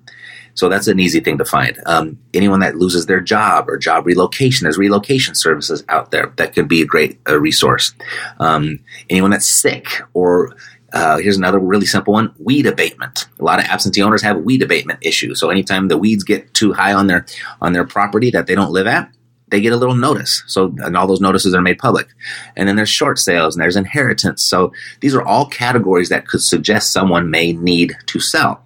So 0.54 0.68
that's 0.68 0.88
an 0.88 1.00
easy 1.00 1.22
thing 1.22 1.38
to 1.38 1.46
find. 1.46 1.80
Um, 1.86 2.20
anyone 2.34 2.60
that 2.60 2.76
loses 2.76 3.06
their 3.06 3.22
job 3.22 3.70
or 3.70 3.78
job 3.78 4.06
relocation, 4.06 4.66
there's 4.66 4.78
relocation 4.78 5.34
services 5.34 5.86
out 5.88 6.12
there 6.12 6.34
that 6.36 6.54
can 6.54 6.68
be 6.68 6.82
a 6.82 6.86
great 6.86 7.18
uh, 7.30 7.40
resource. 7.40 7.94
Um, 8.40 8.80
anyone 9.10 9.32
that's 9.32 9.50
sick 9.50 9.88
or 10.14 10.54
uh, 10.94 11.18
here's 11.18 11.38
another 11.38 11.60
really 11.60 11.86
simple 11.86 12.14
one: 12.14 12.34
weed 12.40 12.66
abatement. 12.66 13.28
A 13.40 13.44
lot 13.44 13.60
of 13.60 13.66
absentee 13.66 14.02
owners 14.02 14.22
have 14.22 14.38
weed 14.42 14.62
abatement 14.62 15.00
issues. 15.02 15.40
So 15.40 15.50
anytime 15.50 15.88
the 15.88 15.98
weeds 15.98 16.24
get 16.24 16.54
too 16.54 16.74
high 16.74 16.94
on 16.94 17.08
their 17.08 17.26
on 17.62 17.74
their 17.74 17.86
property 17.86 18.32
that 18.32 18.48
they 18.48 18.56
don't 18.56 18.72
live 18.72 18.88
at, 18.88 19.12
they 19.50 19.62
get 19.62 19.74
a 19.74 19.78
little 19.78 19.96
notice. 19.96 20.44
So 20.48 20.74
and 20.80 20.96
all 20.96 21.08
those 21.08 21.22
notices 21.22 21.54
are 21.54 21.62
made 21.62 21.80
public. 21.80 22.08
And 22.56 22.68
then 22.68 22.76
there's 22.76 22.90
short 22.90 23.20
sales 23.20 23.56
and 23.56 23.62
there's 23.62 23.76
inheritance. 23.76 24.44
So 24.44 24.74
these 25.02 25.16
are 25.16 25.24
all 25.24 25.48
categories 25.48 26.10
that 26.10 26.28
could 26.28 26.42
suggest 26.42 26.94
someone 26.94 27.30
may 27.30 27.54
need 27.54 27.96
to 28.08 28.20
sell. 28.20 28.66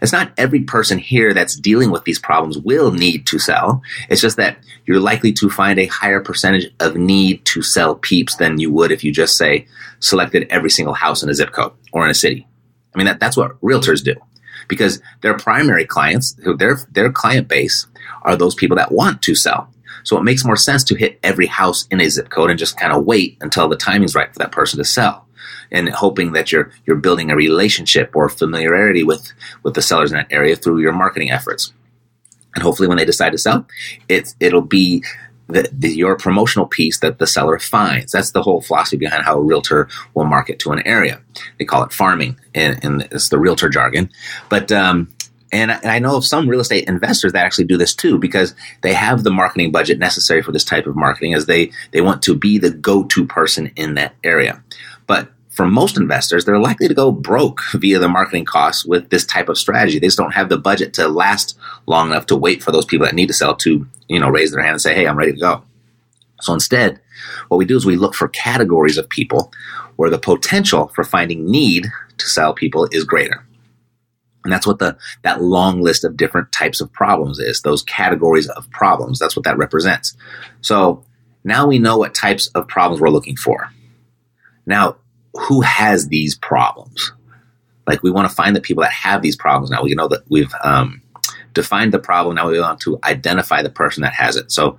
It's 0.00 0.12
not 0.12 0.32
every 0.36 0.60
person 0.60 0.98
here 0.98 1.34
that's 1.34 1.56
dealing 1.56 1.90
with 1.90 2.04
these 2.04 2.18
problems 2.18 2.58
will 2.58 2.92
need 2.92 3.26
to 3.26 3.38
sell. 3.38 3.82
It's 4.08 4.20
just 4.20 4.36
that 4.36 4.58
you're 4.86 5.00
likely 5.00 5.32
to 5.34 5.50
find 5.50 5.78
a 5.78 5.86
higher 5.86 6.20
percentage 6.20 6.72
of 6.80 6.96
need 6.96 7.44
to 7.46 7.62
sell 7.62 7.94
peeps 7.94 8.36
than 8.36 8.58
you 8.58 8.72
would 8.72 8.92
if 8.92 9.04
you 9.04 9.12
just 9.12 9.36
say 9.36 9.66
selected 10.00 10.46
every 10.50 10.70
single 10.70 10.94
house 10.94 11.22
in 11.22 11.28
a 11.28 11.34
zip 11.34 11.52
code 11.52 11.72
or 11.92 12.04
in 12.04 12.10
a 12.10 12.14
city. 12.14 12.46
I 12.94 12.98
mean, 12.98 13.06
that, 13.06 13.20
that's 13.20 13.36
what 13.36 13.60
realtors 13.60 14.02
do 14.02 14.14
because 14.68 15.00
their 15.20 15.36
primary 15.36 15.84
clients, 15.84 16.34
their, 16.58 16.78
their 16.90 17.10
client 17.12 17.48
base 17.48 17.86
are 18.22 18.36
those 18.36 18.54
people 18.54 18.76
that 18.76 18.92
want 18.92 19.20
to 19.22 19.34
sell. 19.34 19.68
So 20.04 20.16
it 20.16 20.22
makes 20.22 20.44
more 20.44 20.56
sense 20.56 20.84
to 20.84 20.94
hit 20.94 21.18
every 21.22 21.46
house 21.46 21.86
in 21.90 22.00
a 22.00 22.08
zip 22.08 22.30
code 22.30 22.50
and 22.50 22.58
just 22.58 22.78
kind 22.78 22.92
of 22.92 23.04
wait 23.04 23.36
until 23.40 23.68
the 23.68 23.76
timing's 23.76 24.14
right 24.14 24.32
for 24.32 24.38
that 24.38 24.52
person 24.52 24.78
to 24.78 24.84
sell 24.84 25.26
and 25.72 25.88
hoping 25.88 26.32
that 26.32 26.52
you're 26.52 26.70
you're 26.86 26.96
building 26.96 27.30
a 27.30 27.36
relationship 27.36 28.10
or 28.14 28.28
familiarity 28.28 29.02
with 29.02 29.32
with 29.62 29.74
the 29.74 29.82
sellers 29.82 30.10
in 30.12 30.18
that 30.18 30.32
area 30.32 30.56
through 30.56 30.80
your 30.80 30.92
marketing 30.92 31.30
efforts. 31.30 31.72
And 32.54 32.62
hopefully, 32.62 32.88
when 32.88 32.98
they 32.98 33.04
decide 33.04 33.30
to 33.30 33.38
sell, 33.38 33.66
it 34.08 34.34
it'll 34.40 34.62
be 34.62 35.04
the, 35.48 35.68
the, 35.72 35.90
your 35.90 36.16
promotional 36.16 36.66
piece 36.66 37.00
that 37.00 37.18
the 37.18 37.26
seller 37.26 37.58
finds. 37.58 38.12
That's 38.12 38.30
the 38.30 38.42
whole 38.42 38.60
philosophy 38.60 38.96
behind 38.96 39.24
how 39.24 39.36
a 39.36 39.42
realtor 39.42 39.88
will 40.14 40.24
market 40.24 40.58
to 40.60 40.70
an 40.72 40.86
area. 40.86 41.20
They 41.58 41.64
call 41.64 41.82
it 41.82 41.92
farming, 41.92 42.38
and, 42.54 42.78
and 42.84 43.08
it's 43.10 43.28
the 43.28 43.38
realtor 43.38 43.68
jargon. 43.68 44.10
But 44.48 44.70
um, 44.72 45.12
and 45.52 45.72
I 45.72 45.98
know 45.98 46.16
of 46.16 46.24
some 46.24 46.48
real 46.48 46.60
estate 46.60 46.88
investors 46.88 47.32
that 47.32 47.44
actually 47.44 47.64
do 47.64 47.76
this 47.76 47.94
too 47.94 48.18
because 48.18 48.54
they 48.82 48.94
have 48.94 49.24
the 49.24 49.30
marketing 49.30 49.72
budget 49.72 49.98
necessary 49.98 50.42
for 50.42 50.52
this 50.52 50.64
type 50.64 50.86
of 50.86 50.94
marketing 50.94 51.34
as 51.34 51.46
they, 51.46 51.72
they 51.90 52.00
want 52.00 52.22
to 52.22 52.36
be 52.36 52.58
the 52.58 52.70
go-to 52.70 53.26
person 53.26 53.72
in 53.74 53.94
that 53.94 54.14
area. 54.22 54.62
But 55.06 55.28
for 55.60 55.66
most 55.66 55.98
investors, 55.98 56.46
they're 56.46 56.58
likely 56.58 56.88
to 56.88 56.94
go 56.94 57.12
broke 57.12 57.60
via 57.74 57.98
the 57.98 58.08
marketing 58.08 58.46
costs 58.46 58.86
with 58.86 59.10
this 59.10 59.26
type 59.26 59.50
of 59.50 59.58
strategy. 59.58 59.98
They 59.98 60.06
just 60.06 60.16
don't 60.16 60.32
have 60.32 60.48
the 60.48 60.56
budget 60.56 60.94
to 60.94 61.06
last 61.06 61.58
long 61.86 62.08
enough 62.08 62.24
to 62.26 62.36
wait 62.36 62.62
for 62.62 62.72
those 62.72 62.86
people 62.86 63.04
that 63.04 63.14
need 63.14 63.26
to 63.26 63.34
sell 63.34 63.54
to, 63.56 63.86
you 64.08 64.18
know, 64.18 64.30
raise 64.30 64.52
their 64.52 64.62
hand 64.62 64.72
and 64.72 64.80
say, 64.80 64.94
Hey, 64.94 65.06
I'm 65.06 65.18
ready 65.18 65.34
to 65.34 65.38
go. 65.38 65.62
So 66.40 66.54
instead, 66.54 66.98
what 67.48 67.58
we 67.58 67.66
do 67.66 67.76
is 67.76 67.84
we 67.84 67.96
look 67.96 68.14
for 68.14 68.28
categories 68.28 68.96
of 68.96 69.06
people 69.10 69.52
where 69.96 70.08
the 70.08 70.18
potential 70.18 70.88
for 70.94 71.04
finding 71.04 71.44
need 71.44 71.88
to 72.16 72.26
sell 72.26 72.54
people 72.54 72.88
is 72.90 73.04
greater. 73.04 73.44
And 74.44 74.50
that's 74.50 74.66
what 74.66 74.78
the, 74.78 74.96
that 75.24 75.42
long 75.42 75.82
list 75.82 76.04
of 76.04 76.16
different 76.16 76.52
types 76.52 76.80
of 76.80 76.90
problems 76.90 77.38
is, 77.38 77.60
those 77.60 77.82
categories 77.82 78.48
of 78.48 78.70
problems. 78.70 79.18
That's 79.18 79.36
what 79.36 79.44
that 79.44 79.58
represents. 79.58 80.16
So 80.62 81.04
now 81.44 81.66
we 81.66 81.78
know 81.78 81.98
what 81.98 82.14
types 82.14 82.46
of 82.54 82.66
problems 82.66 83.02
we're 83.02 83.10
looking 83.10 83.36
for. 83.36 83.70
Now, 84.64 84.96
who 85.34 85.60
has 85.60 86.08
these 86.08 86.36
problems. 86.36 87.12
Like 87.86 88.02
we 88.02 88.10
want 88.10 88.28
to 88.28 88.34
find 88.34 88.54
the 88.54 88.60
people 88.60 88.82
that 88.82 88.92
have 88.92 89.22
these 89.22 89.36
problems. 89.36 89.70
Now 89.70 89.82
we 89.82 89.94
know 89.94 90.08
that 90.08 90.22
we've 90.28 90.52
um, 90.62 91.02
defined 91.52 91.92
the 91.92 91.98
problem. 91.98 92.36
Now 92.36 92.48
we 92.48 92.60
want 92.60 92.80
to 92.80 92.98
identify 93.04 93.62
the 93.62 93.70
person 93.70 94.02
that 94.02 94.14
has 94.14 94.36
it. 94.36 94.52
So 94.52 94.78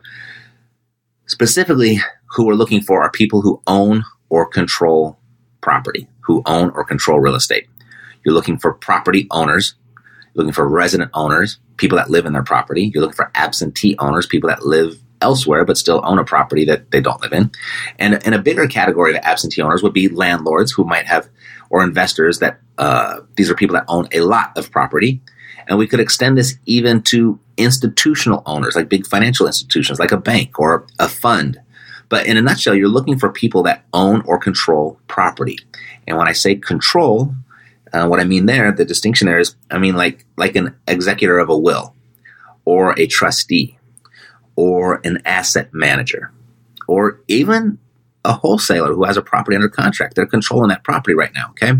specifically, 1.25 1.99
who 2.31 2.45
we're 2.45 2.53
looking 2.53 2.81
for 2.81 3.03
are 3.03 3.11
people 3.11 3.41
who 3.41 3.61
own 3.67 4.03
or 4.29 4.45
control 4.45 5.17
property, 5.61 6.07
who 6.21 6.41
own 6.45 6.71
or 6.71 6.83
control 6.83 7.19
real 7.19 7.35
estate. 7.35 7.67
You're 8.23 8.35
looking 8.35 8.57
for 8.57 8.73
property 8.73 9.27
owners. 9.31 9.75
You're 10.33 10.43
looking 10.43 10.53
for 10.53 10.67
resident 10.67 11.11
owners, 11.13 11.59
people 11.77 11.97
that 11.97 12.09
live 12.09 12.25
in 12.25 12.33
their 12.33 12.43
property. 12.43 12.91
You're 12.93 13.01
looking 13.01 13.15
for 13.15 13.31
absentee 13.35 13.95
owners, 13.99 14.25
people 14.25 14.49
that 14.49 14.65
live 14.65 14.97
elsewhere 15.21 15.65
but 15.65 15.77
still 15.77 16.01
own 16.03 16.19
a 16.19 16.23
property 16.23 16.65
that 16.65 16.91
they 16.91 17.01
don't 17.01 17.21
live 17.21 17.33
in. 17.33 17.51
And, 17.99 18.25
and 18.25 18.35
a 18.35 18.39
bigger 18.39 18.67
category 18.67 19.15
of 19.15 19.23
absentee 19.23 19.61
owners 19.61 19.83
would 19.83 19.93
be 19.93 20.09
landlords 20.09 20.71
who 20.71 20.83
might 20.83 21.05
have, 21.05 21.29
or 21.69 21.83
investors 21.83 22.39
that, 22.39 22.59
uh, 22.77 23.21
these 23.35 23.49
are 23.49 23.55
people 23.55 23.75
that 23.75 23.85
own 23.87 24.07
a 24.11 24.21
lot 24.21 24.57
of 24.57 24.71
property. 24.71 25.21
And 25.67 25.77
we 25.77 25.87
could 25.87 25.99
extend 25.99 26.37
this 26.37 26.57
even 26.65 27.01
to 27.03 27.39
institutional 27.55 28.41
owners, 28.45 28.75
like 28.75 28.89
big 28.89 29.05
financial 29.05 29.45
institutions, 29.45 29.99
like 29.99 30.11
a 30.11 30.17
bank 30.17 30.59
or 30.59 30.87
a 30.99 31.07
fund. 31.07 31.61
But 32.09 32.25
in 32.25 32.35
a 32.35 32.41
nutshell, 32.41 32.75
you're 32.75 32.89
looking 32.89 33.17
for 33.17 33.31
people 33.31 33.63
that 33.63 33.85
own 33.93 34.21
or 34.25 34.37
control 34.37 34.99
property. 35.07 35.57
And 36.07 36.17
when 36.17 36.27
I 36.27 36.33
say 36.33 36.55
control, 36.55 37.33
uh, 37.93 38.07
what 38.07 38.19
I 38.19 38.25
mean 38.25 38.47
there, 38.47 38.71
the 38.71 38.83
distinction 38.83 39.27
there 39.27 39.39
is, 39.39 39.55
I 39.69 39.77
mean 39.77 39.95
like 39.95 40.25
like 40.35 40.55
an 40.55 40.75
executor 40.87 41.39
of 41.39 41.49
a 41.49 41.57
will, 41.57 41.95
or 42.65 42.99
a 42.99 43.07
trustee, 43.07 43.77
or 44.55 45.01
an 45.03 45.21
asset 45.25 45.73
manager 45.73 46.31
or 46.87 47.21
even 47.27 47.77
a 48.23 48.33
wholesaler 48.33 48.93
who 48.93 49.03
has 49.03 49.17
a 49.17 49.21
property 49.21 49.55
under 49.55 49.69
contract. 49.69 50.15
They're 50.15 50.25
controlling 50.25 50.69
that 50.69 50.83
property 50.83 51.15
right 51.15 51.33
now. 51.33 51.49
Okay. 51.51 51.73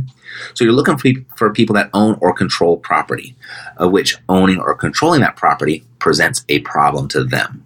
So 0.53 0.63
you're 0.63 0.73
looking 0.73 1.25
for, 1.35 1.51
people 1.51 1.75
that 1.75 1.89
own 1.93 2.17
or 2.21 2.33
control 2.33 2.77
property, 2.77 3.35
of 3.77 3.91
which 3.91 4.17
owning 4.29 4.59
or 4.59 4.73
controlling 4.73 5.21
that 5.21 5.35
property 5.35 5.83
presents 5.99 6.45
a 6.49 6.59
problem 6.59 7.07
to 7.09 7.23
them, 7.23 7.63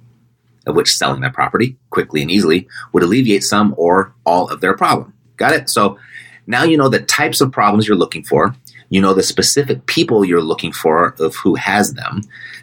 of 0.65 0.75
which 0.75 0.95
selling 0.95 1.21
that 1.21 1.33
property 1.33 1.77
quickly 1.89 2.21
and 2.21 2.31
easily 2.31 2.67
would 2.91 3.03
alleviate 3.03 3.43
some 3.43 3.75
or 3.77 4.13
all 4.25 4.49
of 4.49 4.61
their 4.61 4.75
problem. 4.75 5.13
Got 5.37 5.53
it? 5.53 5.69
So 5.69 5.99
now 6.47 6.63
you 6.63 6.77
know 6.77 6.89
the 6.89 6.99
types 6.99 7.41
of 7.41 7.51
problems 7.51 7.87
you're 7.87 7.97
looking 7.97 8.23
for. 8.23 8.55
You 8.89 9.01
know 9.01 9.13
the 9.13 9.23
specific 9.23 9.85
people 9.85 10.25
you're 10.25 10.41
looking 10.41 10.71
for 10.71 11.15
of 11.19 11.35
who 11.35 11.55
has 11.55 11.93
them. 11.93 12.21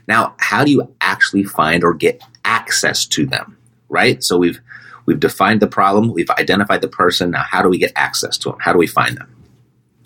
Now, 0.08 0.34
how 0.38 0.64
do 0.64 0.70
you 0.70 0.94
actually 1.00 1.44
find 1.44 1.84
or 1.84 1.94
get 1.94 2.22
access 2.44 3.06
to 3.06 3.26
them, 3.26 3.56
right? 3.88 4.22
So 4.22 4.38
we've 4.38 4.60
we've 5.06 5.20
defined 5.20 5.60
the 5.60 5.66
problem, 5.66 6.12
we've 6.12 6.30
identified 6.30 6.80
the 6.80 6.88
person. 6.88 7.30
Now, 7.30 7.42
how 7.42 7.62
do 7.62 7.68
we 7.68 7.78
get 7.78 7.92
access 7.96 8.38
to 8.38 8.50
them? 8.50 8.58
How 8.60 8.72
do 8.72 8.78
we 8.78 8.86
find 8.86 9.16
them? 9.16 9.34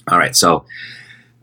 All 0.08 0.18
right, 0.18 0.36
so 0.36 0.64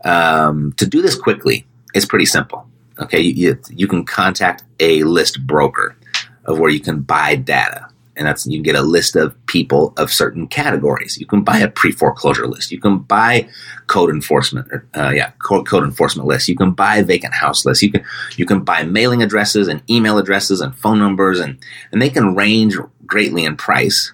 um, 0.04 0.72
to 0.76 0.86
do 0.86 1.02
this 1.02 1.16
quickly, 1.16 1.66
it's 1.94 2.06
pretty 2.06 2.26
simple. 2.26 2.66
Okay, 2.98 3.20
you, 3.20 3.32
you, 3.34 3.60
you 3.70 3.88
can 3.88 4.04
contact 4.04 4.62
a 4.80 5.02
list 5.02 5.46
broker 5.46 5.96
of 6.44 6.58
where 6.58 6.70
you 6.70 6.80
can 6.80 7.00
buy 7.00 7.36
data 7.36 7.88
and 8.16 8.26
that's 8.26 8.46
you 8.46 8.58
can 8.58 8.62
get 8.62 8.74
a 8.74 8.82
list 8.82 9.16
of 9.16 9.34
people 9.46 9.92
of 9.96 10.12
certain 10.12 10.46
categories. 10.46 11.18
You 11.18 11.26
can 11.26 11.42
buy 11.42 11.58
a 11.58 11.68
pre-foreclosure 11.68 12.46
list. 12.46 12.70
You 12.70 12.80
can 12.80 12.98
buy 12.98 13.48
code 13.86 14.10
enforcement, 14.10 14.68
uh, 14.96 15.10
yeah, 15.10 15.32
code, 15.42 15.66
code 15.66 15.84
enforcement 15.84 16.28
lists. 16.28 16.48
You 16.48 16.56
can 16.56 16.72
buy 16.72 17.02
vacant 17.02 17.34
house 17.34 17.64
lists. 17.64 17.82
You 17.82 17.90
can 17.90 18.04
you 18.36 18.46
can 18.46 18.60
buy 18.60 18.82
mailing 18.82 19.22
addresses 19.22 19.68
and 19.68 19.82
email 19.90 20.18
addresses 20.18 20.60
and 20.60 20.76
phone 20.76 20.98
numbers, 20.98 21.40
and 21.40 21.58
and 21.92 22.00
they 22.00 22.10
can 22.10 22.34
range 22.34 22.76
greatly 23.06 23.44
in 23.44 23.56
price, 23.56 24.12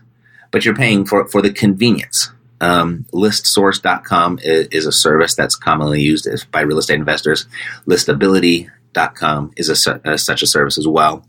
but 0.51 0.65
you're 0.65 0.75
paying 0.75 1.05
for 1.05 1.27
for 1.29 1.43
the 1.43 1.53
convenience. 1.53 2.31
Um, 2.63 3.07
listsource.com 3.13 4.41
is, 4.43 4.67
is 4.71 4.87
a 4.87 4.93
service 4.93 5.35
that's 5.35 5.57
commonly 5.57 6.03
used 6.03 6.29
by 6.53 6.61
real 6.61 6.79
estate 6.79 6.99
investors. 6.99 7.47
Listability.com 7.87 9.53
is 9.57 9.87
a, 9.87 10.01
a, 10.05 10.19
such 10.19 10.43
a 10.43 10.47
service 10.47 10.77
as 10.77 10.87
well. 10.87 11.25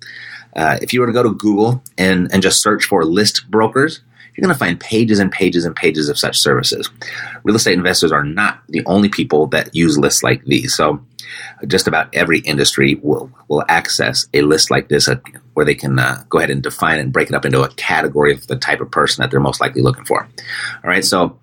Uh, 0.56 0.78
if 0.82 0.94
you 0.94 1.02
were 1.02 1.08
to 1.08 1.14
go 1.14 1.24
to 1.24 1.34
Google 1.34 1.84
and, 1.98 2.32
and 2.32 2.42
just 2.42 2.62
search 2.62 2.86
for 2.86 3.06
list 3.06 3.50
brokers, 3.50 4.02
you're 4.36 4.44
going 4.44 4.54
to 4.54 4.60
find 4.60 4.80
pages 4.80 5.20
and 5.20 5.32
pages 5.32 5.66
and 5.66 5.76
pages 5.76 6.10
of 6.10 6.18
such 6.18 6.38
services. 6.38 6.90
Real 7.44 7.56
estate 7.56 7.74
investors 7.74 8.12
are 8.12 8.24
not 8.24 8.62
the 8.70 8.84
only 8.86 9.10
people 9.10 9.48
that 9.48 9.76
use 9.76 9.98
lists 9.98 10.24
like 10.24 10.44
these. 10.46 10.74
So, 10.74 11.04
just 11.68 11.88
about 11.88 12.14
every 12.14 12.40
industry 12.40 12.96
will 12.96 13.32
will 13.48 13.64
access 13.70 14.28
a 14.34 14.42
list 14.42 14.72
like 14.72 14.90
this, 14.90 15.08
uh, 15.08 15.16
where 15.54 15.66
they 15.66 15.76
can 15.76 16.00
uh, 16.00 16.24
go 16.30 16.40
ahead 16.40 16.50
and 16.50 16.64
define 16.64 17.00
and 17.00 17.14
break 17.14 17.30
it 17.30 17.36
up 17.36 17.46
into 17.46 17.62
a 17.62 17.70
category 17.76 18.34
of 18.34 18.48
the 18.48 18.56
type 18.56 18.82
of 18.82 18.92
person 18.92 19.22
that 19.22 19.32
they're 19.32 19.40
most 19.40 19.62
likely 19.62 19.82
looking 19.82 20.06
for. 20.06 20.24
All 20.84 20.90
right, 20.90 21.06
so 21.06 21.38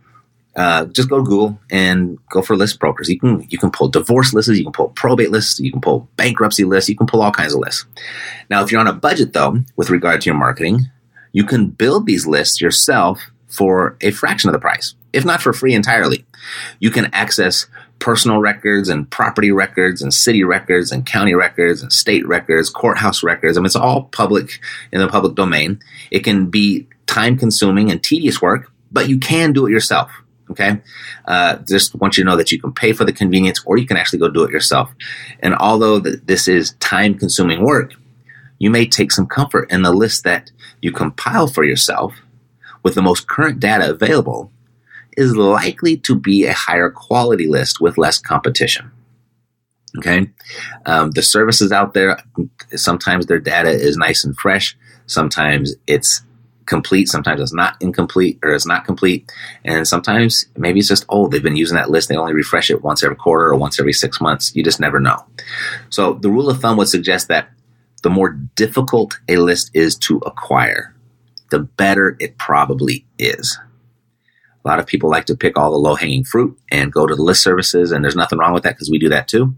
uh, 0.59 0.87
just 0.87 1.09
go 1.09 1.19
to 1.19 1.23
Google 1.23 1.59
and 1.71 2.19
go 2.31 2.43
for 2.43 2.57
list 2.57 2.81
brokers. 2.81 3.09
You 3.09 3.21
can 3.21 3.47
you 3.49 3.59
can 3.59 3.71
pull 3.71 3.89
divorce 3.89 4.35
lists, 4.35 4.51
you 4.51 4.65
can 4.65 4.73
pull 4.73 4.89
probate 4.89 5.31
lists, 5.31 5.61
you 5.61 5.71
can 5.71 5.81
pull 5.81 6.09
bankruptcy 6.17 6.65
lists, 6.65 6.91
you 6.91 6.97
can 6.97 7.07
pull 7.07 7.23
all 7.23 7.31
kinds 7.31 7.55
of 7.55 7.61
lists. 7.61 7.87
Now, 8.51 8.65
if 8.65 8.73
you're 8.73 8.81
on 8.81 8.89
a 8.89 8.93
budget 8.93 9.33
though, 9.33 9.61
with 9.77 9.89
regard 9.89 10.21
to 10.21 10.27
your 10.27 10.35
marketing, 10.35 10.91
you 11.33 11.45
can 11.45 11.69
build 11.69 12.07
these 12.07 12.27
lists 12.27 12.61
yourself 12.61 13.31
for 13.47 13.97
a 14.01 14.11
fraction 14.11 14.51
of 14.51 14.53
the 14.53 14.59
price, 14.59 14.97
if 15.13 15.25
not 15.25 15.41
for 15.41 15.53
free 15.53 15.75
entirely. 15.75 16.27
You 16.81 16.91
can 16.91 17.07
access 17.15 17.67
personal 18.01 18.39
records 18.39 18.89
and 18.89 19.09
property 19.09 19.53
records 19.53 20.03
and 20.03 20.13
city 20.13 20.43
records 20.43 20.91
and 20.91 21.07
county 21.07 21.35
records 21.35 21.83
and 21.83 21.93
state 21.93 22.27
records, 22.27 22.69
courthouse 22.69 23.23
records. 23.23 23.57
I 23.57 23.61
mean, 23.61 23.67
it's 23.67 23.77
all 23.77 24.05
public 24.05 24.61
in 24.91 25.01
the 25.01 25.09
public 25.09 25.37
domain. 25.37 25.81
It 26.11 26.25
can 26.25 26.51
be 26.51 26.89
time 27.07 27.39
consuming 27.39 27.93
and 27.93 28.03
tedious 28.03 28.43
work, 28.43 28.73
but 28.91 29.09
you 29.09 29.19
can 29.19 29.53
do 29.53 29.65
it 29.67 29.71
yourself. 29.71 30.11
Okay. 30.51 30.81
Uh, 31.27 31.57
just 31.59 31.95
want 31.95 32.17
you 32.17 32.25
to 32.25 32.31
know 32.31 32.37
that 32.37 32.51
you 32.51 32.61
can 32.61 32.73
pay 32.73 32.93
for 32.93 33.05
the 33.05 33.13
convenience 33.13 33.63
or 33.67 33.77
you 33.77 33.87
can 33.87 33.97
actually 33.97 34.19
go 34.19 34.29
do 34.29 34.45
it 34.45 34.51
yourself. 34.51 34.91
And 35.41 35.55
although 35.55 36.01
th- 36.01 36.21
this 36.25 36.49
is 36.49 36.73
time 36.81 37.19
consuming 37.19 37.65
work, 37.65 37.95
you 38.59 38.71
may 38.71 38.87
take 38.87 39.13
some 39.13 39.27
comfort 39.27 39.71
in 39.71 39.83
the 39.83 39.93
list 39.93 40.25
that 40.25 40.51
you 40.81 40.91
compile 40.91 41.47
for 41.47 41.65
yourself 41.65 42.15
with 42.83 42.95
the 42.95 43.03
most 43.03 43.29
current 43.29 43.61
data 43.61 43.91
available 43.91 44.51
is 45.17 45.37
likely 45.37 45.97
to 45.97 46.15
be 46.15 46.47
a 46.47 46.53
higher 46.53 46.91
quality 46.91 47.47
list 47.47 47.81
with 47.81 47.99
less 47.99 48.19
competition. 48.19 48.91
Okay. 49.99 50.31
Um, 50.87 51.11
the 51.11 51.23
services 51.23 51.73
out 51.73 51.95
there, 51.95 52.19
sometimes 52.75 53.27
their 53.27 53.41
data 53.41 53.71
is 53.71 53.97
nice 53.97 54.25
and 54.25 54.37
fresh. 54.37 54.77
Sometimes 55.07 55.75
it's 55.87 56.23
complete. 56.69 57.09
Sometimes 57.09 57.41
it's 57.41 57.53
not 57.53 57.77
incomplete 57.81 58.39
or 58.43 58.53
it's 58.53 58.67
not 58.67 58.85
complete. 58.85 59.31
And 59.65 59.89
sometimes 59.89 60.47
maybe 60.57 60.79
it's 60.79 60.89
just 60.89 61.07
old. 61.09 61.33
They've 61.33 61.43
been 61.43 61.57
using 61.57 61.77
that 61.77 61.91
list. 61.91 62.09
They 62.09 62.17
only 62.17 62.35
refresh 62.35 62.71
it 62.71 62.83
once 62.83 63.03
every 63.03 63.17
quarter 63.17 63.47
or 63.47 63.57
once 63.57 63.81
every 63.81 63.93
six 63.93 64.21
months. 64.21 64.55
You 64.55 64.63
just 64.63 64.79
never 64.79 65.01
know. 65.01 65.25
So 65.91 66.15
the 66.15 66.31
rule 66.31 66.49
of 66.49 66.61
thumb 66.61 66.77
would 66.77 66.89
suggest 66.89 67.29
that 67.29 67.49
the 68.03 68.11
more 68.11 68.31
difficult 68.31 69.19
a 69.29 69.39
list 69.39 69.71
is 69.75 69.97
to 69.97 70.19
acquire, 70.19 70.95
the 71.51 71.59
better 71.59 72.17
it 72.21 72.39
probably 72.39 73.05
is. 73.19 73.59
A 74.65 74.69
lot 74.69 74.79
of 74.79 74.87
people 74.87 75.09
like 75.09 75.25
to 75.27 75.37
pick 75.37 75.57
all 75.57 75.71
the 75.71 75.79
low 75.79 75.95
hanging 75.95 76.25
fruit 76.25 76.59
and 76.71 76.93
go 76.93 77.07
to 77.07 77.15
the 77.15 77.23
list 77.23 77.43
services, 77.43 77.91
and 77.91 78.05
there's 78.05 78.17
nothing 78.17 78.39
wrong 78.39 78.53
with 78.53 78.65
that 78.65 78.75
because 78.75 78.91
we 78.91 78.99
do 78.99 79.09
that 79.09 79.27
too. 79.27 79.55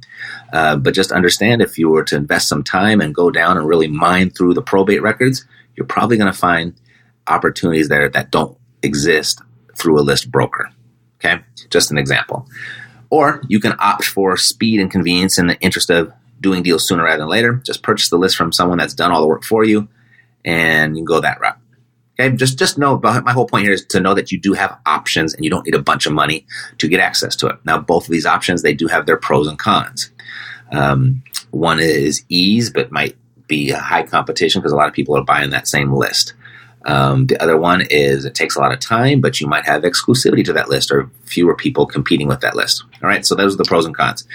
Uh, 0.52 0.76
but 0.76 0.94
just 0.94 1.10
understand 1.10 1.60
if 1.60 1.78
you 1.78 1.88
were 1.88 2.04
to 2.04 2.16
invest 2.16 2.48
some 2.48 2.62
time 2.62 3.00
and 3.00 3.14
go 3.14 3.30
down 3.30 3.56
and 3.56 3.66
really 3.66 3.88
mine 3.88 4.30
through 4.30 4.54
the 4.54 4.62
probate 4.62 5.02
records, 5.02 5.46
you're 5.74 5.86
probably 5.86 6.16
going 6.16 6.32
to 6.32 6.38
find 6.38 6.74
opportunities 7.30 7.88
there 7.88 8.08
that 8.08 8.30
don't 8.30 8.56
exist 8.82 9.40
through 9.74 9.98
a 9.98 10.02
list 10.02 10.30
broker. 10.30 10.70
Okay, 11.16 11.42
just 11.70 11.90
an 11.90 11.98
example. 11.98 12.46
Or 13.10 13.42
you 13.48 13.60
can 13.60 13.74
opt 13.78 14.04
for 14.04 14.36
speed 14.36 14.80
and 14.80 14.90
convenience 14.90 15.38
in 15.38 15.48
the 15.48 15.58
interest 15.60 15.90
of 15.90 16.12
doing 16.40 16.62
deals 16.62 16.86
sooner 16.86 17.04
rather 17.04 17.18
than 17.18 17.28
later. 17.28 17.54
Just 17.54 17.82
purchase 17.82 18.08
the 18.08 18.16
list 18.16 18.36
from 18.36 18.52
someone 18.52 18.78
that's 18.78 18.94
done 18.94 19.10
all 19.12 19.20
the 19.20 19.26
work 19.26 19.44
for 19.44 19.64
you, 19.64 19.88
and 20.44 20.96
you 20.96 21.00
can 21.00 21.04
go 21.04 21.20
that 21.20 21.40
route. 21.40 21.58
Okay, 22.18 22.34
just 22.36 22.58
just 22.58 22.78
know. 22.78 22.98
My 22.98 23.32
whole 23.32 23.46
point 23.46 23.64
here 23.64 23.72
is 23.72 23.84
to 23.86 24.00
know 24.00 24.14
that 24.14 24.30
you 24.32 24.38
do 24.38 24.52
have 24.54 24.78
options, 24.86 25.34
and 25.34 25.44
you 25.44 25.50
don't 25.50 25.66
need 25.66 25.74
a 25.74 25.82
bunch 25.82 26.06
of 26.06 26.12
money 26.12 26.46
to 26.78 26.88
get 26.88 27.00
access 27.00 27.36
to 27.36 27.46
it. 27.48 27.56
Now, 27.64 27.78
both 27.78 28.04
of 28.04 28.10
these 28.10 28.26
options 28.26 28.62
they 28.62 28.74
do 28.74 28.86
have 28.88 29.06
their 29.06 29.16
pros 29.16 29.46
and 29.46 29.58
cons. 29.58 30.10
Um, 30.72 31.22
one 31.50 31.80
is 31.80 32.24
ease, 32.28 32.70
but 32.70 32.92
might 32.92 33.16
be 33.46 33.70
a 33.70 33.78
high 33.78 34.04
competition 34.04 34.60
because 34.60 34.72
a 34.72 34.76
lot 34.76 34.88
of 34.88 34.94
people 34.94 35.16
are 35.16 35.24
buying 35.24 35.50
that 35.50 35.66
same 35.66 35.92
list. 35.92 36.34
Um, 36.86 37.26
the 37.26 37.40
other 37.42 37.58
one 37.58 37.82
is 37.90 38.24
it 38.24 38.34
takes 38.34 38.56
a 38.56 38.60
lot 38.60 38.72
of 38.72 38.80
time, 38.80 39.20
but 39.20 39.40
you 39.40 39.46
might 39.46 39.66
have 39.66 39.82
exclusivity 39.82 40.44
to 40.46 40.52
that 40.54 40.70
list 40.70 40.90
or 40.90 41.10
fewer 41.24 41.54
people 41.54 41.86
competing 41.86 42.26
with 42.26 42.40
that 42.40 42.56
list. 42.56 42.84
All 43.02 43.08
right, 43.08 43.24
so 43.24 43.34
those 43.34 43.54
are 43.54 43.58
the 43.58 43.64
pros 43.64 43.84
and 43.84 43.96
cons 43.96 44.26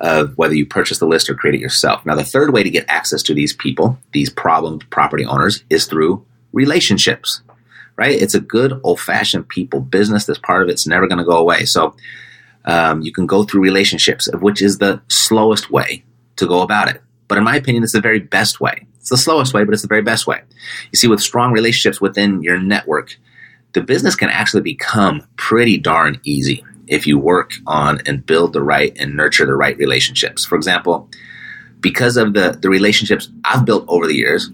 of 0.00 0.36
whether 0.38 0.54
you 0.54 0.64
purchase 0.64 0.98
the 0.98 1.06
list 1.06 1.28
or 1.28 1.34
create 1.34 1.54
it 1.54 1.60
yourself. 1.60 2.04
Now, 2.06 2.14
the 2.14 2.24
third 2.24 2.52
way 2.52 2.62
to 2.62 2.70
get 2.70 2.86
access 2.88 3.22
to 3.24 3.34
these 3.34 3.52
people, 3.52 3.98
these 4.12 4.30
problem 4.30 4.78
property 4.90 5.26
owners, 5.26 5.62
is 5.68 5.86
through 5.86 6.24
relationships, 6.52 7.42
right? 7.96 8.20
It's 8.20 8.34
a 8.34 8.40
good 8.40 8.80
old 8.82 8.98
fashioned 8.98 9.48
people 9.48 9.80
business. 9.80 10.24
This 10.24 10.38
part 10.38 10.62
of 10.62 10.68
it's 10.68 10.86
never 10.86 11.06
going 11.06 11.18
to 11.18 11.24
go 11.24 11.36
away. 11.36 11.66
So 11.66 11.94
um, 12.64 13.02
you 13.02 13.12
can 13.12 13.26
go 13.26 13.44
through 13.44 13.60
relationships, 13.60 14.28
which 14.40 14.62
is 14.62 14.78
the 14.78 15.02
slowest 15.08 15.70
way 15.70 16.02
to 16.36 16.46
go 16.46 16.62
about 16.62 16.88
it. 16.88 17.02
But 17.28 17.38
in 17.38 17.44
my 17.44 17.56
opinion, 17.56 17.84
it's 17.84 17.92
the 17.92 18.00
very 18.00 18.20
best 18.20 18.60
way. 18.60 18.86
It's 19.00 19.10
the 19.10 19.16
slowest 19.16 19.54
way, 19.54 19.64
but 19.64 19.72
it's 19.72 19.82
the 19.82 19.88
very 19.88 20.02
best 20.02 20.26
way. 20.26 20.42
You 20.92 20.96
see, 20.96 21.08
with 21.08 21.20
strong 21.20 21.52
relationships 21.52 22.00
within 22.00 22.42
your 22.42 22.58
network, 22.58 23.16
the 23.72 23.80
business 23.80 24.14
can 24.14 24.28
actually 24.28 24.62
become 24.62 25.22
pretty 25.36 25.78
darn 25.78 26.20
easy 26.22 26.64
if 26.86 27.06
you 27.06 27.18
work 27.18 27.52
on 27.66 28.00
and 28.06 28.26
build 28.26 28.52
the 28.52 28.62
right 28.62 28.94
and 28.98 29.16
nurture 29.16 29.46
the 29.46 29.54
right 29.54 29.76
relationships. 29.78 30.44
For 30.44 30.56
example, 30.56 31.08
because 31.80 32.16
of 32.16 32.34
the, 32.34 32.58
the 32.60 32.68
relationships 32.68 33.30
I've 33.44 33.64
built 33.64 33.84
over 33.88 34.06
the 34.06 34.16
years, 34.16 34.50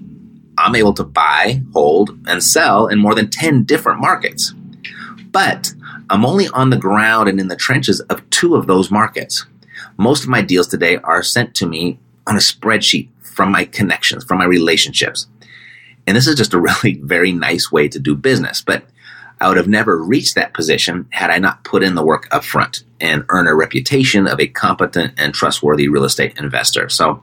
I'm 0.59 0.74
able 0.74 0.94
to 0.94 1.04
buy, 1.04 1.62
hold, 1.72 2.11
and 2.26 2.42
sell 2.42 2.87
in 2.87 2.98
more 2.98 3.14
than 3.14 3.30
10 3.30 3.64
different 3.64 4.00
markets. 4.00 4.54
But 5.30 5.72
I'm 6.09 6.24
only 6.24 6.48
on 6.48 6.70
the 6.70 6.76
ground 6.76 7.28
and 7.28 7.40
in 7.40 7.48
the 7.48 7.56
trenches 7.56 8.00
of 8.00 8.28
two 8.30 8.54
of 8.54 8.66
those 8.66 8.90
markets. 8.90 9.44
Most 9.96 10.22
of 10.22 10.28
my 10.28 10.40
deals 10.40 10.68
today 10.68 10.96
are 10.98 11.22
sent 11.22 11.54
to 11.56 11.66
me 11.66 11.98
on 12.26 12.37
a 12.37 12.40
spreadsheet 12.40 13.09
from 13.37 13.53
my 13.53 13.66
connections, 13.66 14.25
from 14.25 14.38
my 14.38 14.46
relationships. 14.46 15.29
And 16.07 16.16
this 16.16 16.27
is 16.27 16.37
just 16.37 16.55
a 16.55 16.61
really 16.85 16.99
very 17.03 17.33
nice 17.33 17.70
way 17.70 17.87
to 17.88 18.01
do 18.01 18.16
business. 18.16 18.62
But 18.62 18.85
I 19.40 19.49
would 19.49 19.59
have 19.59 19.68
never 19.68 20.03
reached 20.03 20.35
that 20.35 20.55
position 20.55 21.07
had 21.11 21.31
I 21.31 21.38
not 21.38 21.62
put 21.62 21.83
in 21.83 21.94
the 21.94 22.05
work 22.05 22.27
up 22.31 22.42
front 22.42 22.85
and 23.01 23.25
earn 23.29 23.46
a 23.46 23.55
reputation 23.55 24.27
of 24.27 24.40
a 24.40 24.46
competent 24.46 25.12
and 25.18 25.35
trustworthy 25.35 25.88
real 25.88 26.05
estate 26.05 26.38
investor. 26.38 26.88
So 26.88 27.22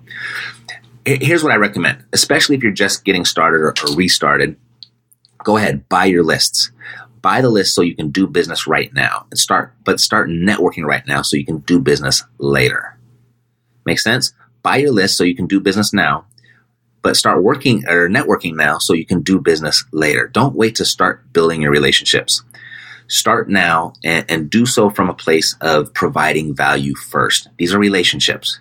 here's 1.06 1.44
what 1.44 1.52
I 1.52 1.56
recommend, 1.56 2.06
especially 2.14 2.56
if 2.56 2.62
you're 2.62 2.72
just 2.72 3.04
getting 3.04 3.26
started 3.26 3.58
or, 3.58 3.74
restarted. 3.96 4.56
Go 5.44 5.58
ahead, 5.58 5.90
buy 5.90 6.06
your 6.06 6.24
lists. 6.24 6.72
Buy 7.24 7.42
the 7.42 7.50
list 7.50 7.74
so 7.74 7.82
you 7.82 7.96
can 7.96 8.12
do 8.12 8.28
business 8.28 8.68
right 8.68 8.94
now 8.94 9.26
and 9.32 9.40
start, 9.40 9.74
but 9.86 10.00
start 10.00 10.30
networking 10.30 10.84
right 10.84 11.08
now 11.08 11.22
so 11.22 11.38
you 11.38 11.46
can 11.46 11.60
do 11.60 11.80
business 11.80 12.24
later. 12.38 12.98
Make 13.86 14.00
sense? 14.00 14.34
Buy 14.64 14.78
your 14.78 14.92
list 14.92 15.18
so 15.18 15.24
you 15.24 15.36
can 15.36 15.46
do 15.46 15.60
business 15.60 15.94
now 15.94 16.26
but 17.04 17.18
start 17.18 17.44
working 17.44 17.86
or 17.88 18.10
networking 18.10 18.56
now 18.56 18.80
so 18.80 18.94
you 18.94 19.06
can 19.06 19.22
do 19.22 19.40
business 19.40 19.84
later. 19.92 20.28
Don't 20.28 20.56
wait 20.56 20.76
to 20.78 20.86
start 20.86 21.32
building 21.34 21.62
your 21.62 21.72
relationships. 21.72 22.42
Start 23.08 23.50
now 23.50 23.94
and, 24.04 24.26
and 24.30 24.50
do 24.50 24.66
so 24.66 24.90
from 24.90 25.10
a 25.10 25.14
place 25.14 25.56
of 25.62 25.94
providing 25.94 26.56
value 26.56 26.96
first. 26.96 27.50
These 27.58 27.74
are 27.74 27.78
relationships, 27.78 28.60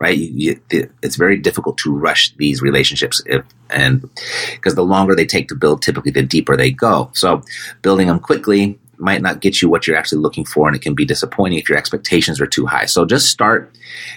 right? 0.00 0.18
You, 0.18 0.60
you, 0.70 0.92
it's 1.02 1.16
very 1.16 1.38
difficult 1.38 1.78
to 1.78 1.96
rush 1.96 2.34
these 2.34 2.60
relationships 2.60 3.22
if, 3.24 3.44
and 3.70 4.10
because 4.52 4.74
the 4.74 4.82
longer 4.82 5.14
they 5.14 5.24
take 5.24 5.48
to 5.48 5.54
build, 5.54 5.80
typically 5.80 6.10
the 6.10 6.24
deeper 6.24 6.56
they 6.56 6.72
go. 6.72 7.10
So 7.14 7.42
building 7.80 8.08
them 8.08 8.18
quickly 8.18 8.80
might 9.04 9.22
not 9.22 9.40
get 9.40 9.60
you 9.60 9.68
what 9.68 9.86
you're 9.86 9.96
actually 9.96 10.22
looking 10.22 10.44
for, 10.44 10.66
and 10.66 10.74
it 10.74 10.82
can 10.82 10.94
be 10.94 11.04
disappointing 11.04 11.58
if 11.58 11.68
your 11.68 11.76
expectations 11.76 12.40
are 12.40 12.46
too 12.46 12.66
high. 12.66 12.86
So 12.86 13.04
just 13.04 13.28
start 13.30 13.70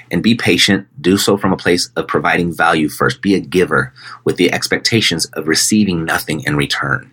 and 0.09 0.23
be 0.23 0.33
patient. 0.33 0.87
Do 1.01 1.17
so 1.17 1.37
from 1.37 1.51
a 1.51 1.57
place 1.57 1.91
of 1.97 2.07
providing 2.07 2.53
value 2.53 2.87
first. 2.87 3.21
Be 3.21 3.35
a 3.35 3.39
giver 3.39 3.93
with 4.23 4.37
the 4.37 4.51
expectations 4.51 5.25
of 5.33 5.47
receiving 5.47 6.05
nothing 6.05 6.41
in 6.45 6.55
return. 6.55 7.11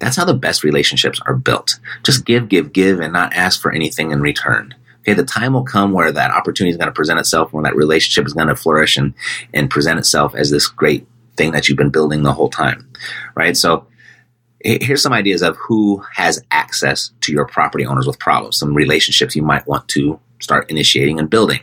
That's 0.00 0.16
how 0.16 0.26
the 0.26 0.34
best 0.34 0.64
relationships 0.64 1.20
are 1.24 1.34
built. 1.34 1.80
Just 2.02 2.26
give, 2.26 2.48
give, 2.48 2.72
give, 2.72 3.00
and 3.00 3.12
not 3.12 3.32
ask 3.32 3.60
for 3.60 3.72
anything 3.72 4.10
in 4.10 4.20
return. 4.20 4.74
Okay, 5.00 5.14
the 5.14 5.24
time 5.24 5.54
will 5.54 5.64
come 5.64 5.92
where 5.92 6.12
that 6.12 6.30
opportunity 6.30 6.70
is 6.72 6.76
going 6.76 6.88
to 6.88 6.92
present 6.92 7.18
itself, 7.18 7.52
where 7.52 7.64
that 7.64 7.76
relationship 7.76 8.26
is 8.26 8.34
going 8.34 8.48
to 8.48 8.56
flourish 8.56 8.96
and, 8.96 9.14
and 9.52 9.70
present 9.70 9.98
itself 9.98 10.34
as 10.34 10.50
this 10.50 10.66
great 10.66 11.06
thing 11.36 11.52
that 11.52 11.68
you've 11.68 11.78
been 11.78 11.90
building 11.90 12.22
the 12.22 12.32
whole 12.32 12.50
time. 12.50 12.86
Right? 13.34 13.56
So 13.56 13.86
here's 14.64 15.02
some 15.02 15.12
ideas 15.12 15.42
of 15.42 15.56
who 15.56 16.02
has 16.14 16.42
access 16.50 17.10
to 17.20 17.32
your 17.32 17.46
property 17.46 17.84
owners 17.84 18.06
with 18.06 18.18
problems, 18.18 18.58
some 18.58 18.74
relationships 18.74 19.36
you 19.36 19.42
might 19.42 19.66
want 19.66 19.88
to 19.88 20.18
start 20.40 20.70
initiating 20.70 21.18
and 21.18 21.30
building 21.30 21.60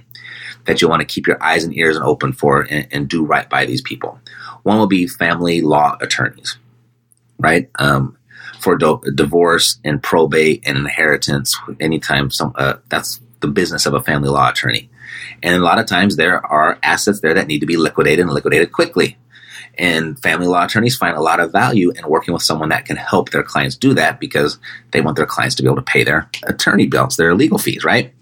that 0.65 0.81
you 0.81 0.87
want 0.87 1.01
to 1.01 1.05
keep 1.05 1.27
your 1.27 1.41
eyes 1.43 1.63
and 1.63 1.75
ears 1.75 1.97
open 1.97 2.33
for 2.33 2.61
and, 2.61 2.87
and 2.91 3.09
do 3.09 3.25
right 3.25 3.49
by 3.49 3.65
these 3.65 3.81
people. 3.81 4.19
One 4.63 4.77
will 4.77 4.87
be 4.87 5.07
family 5.07 5.61
law 5.61 5.97
attorneys, 5.99 6.57
right? 7.39 7.69
Um, 7.79 8.17
for 8.59 8.77
do- 8.77 9.01
divorce 9.15 9.79
and 9.83 10.01
probate 10.01 10.63
and 10.65 10.77
inheritance, 10.77 11.57
anytime 11.79 12.29
some, 12.29 12.53
uh, 12.55 12.75
that's 12.89 13.19
the 13.39 13.47
business 13.47 13.87
of 13.87 13.95
a 13.95 14.03
family 14.03 14.29
law 14.29 14.49
attorney. 14.49 14.89
And 15.41 15.55
a 15.55 15.65
lot 15.65 15.79
of 15.79 15.87
times 15.87 16.15
there 16.15 16.45
are 16.45 16.77
assets 16.83 17.21
there 17.21 17.33
that 17.33 17.47
need 17.47 17.59
to 17.59 17.65
be 17.65 17.77
liquidated 17.77 18.25
and 18.25 18.33
liquidated 18.33 18.71
quickly. 18.71 19.17
And 19.77 20.19
family 20.21 20.47
law 20.47 20.65
attorneys 20.65 20.97
find 20.97 21.15
a 21.15 21.21
lot 21.21 21.39
of 21.39 21.51
value 21.51 21.91
in 21.91 22.07
working 22.07 22.33
with 22.33 22.43
someone 22.43 22.69
that 22.69 22.85
can 22.85 22.97
help 22.97 23.29
their 23.31 23.43
clients 23.43 23.75
do 23.75 23.93
that 23.93 24.19
because 24.19 24.59
they 24.91 25.01
want 25.01 25.17
their 25.17 25.25
clients 25.25 25.55
to 25.55 25.63
be 25.63 25.67
able 25.67 25.77
to 25.77 25.81
pay 25.81 26.03
their 26.03 26.29
attorney 26.43 26.87
bills, 26.87 27.17
their 27.17 27.35
legal 27.35 27.57
fees, 27.57 27.83
right? 27.83 28.13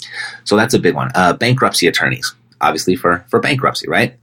So 0.44 0.56
that's 0.56 0.74
a 0.74 0.80
big 0.80 0.96
one. 0.96 1.12
Uh, 1.16 1.34
bankruptcy 1.34 1.88
attorneys, 1.88 2.34
obviously 2.62 2.96
for, 2.96 3.26
for 3.30 3.40
bankruptcy, 3.40 3.88
right? 3.88 4.18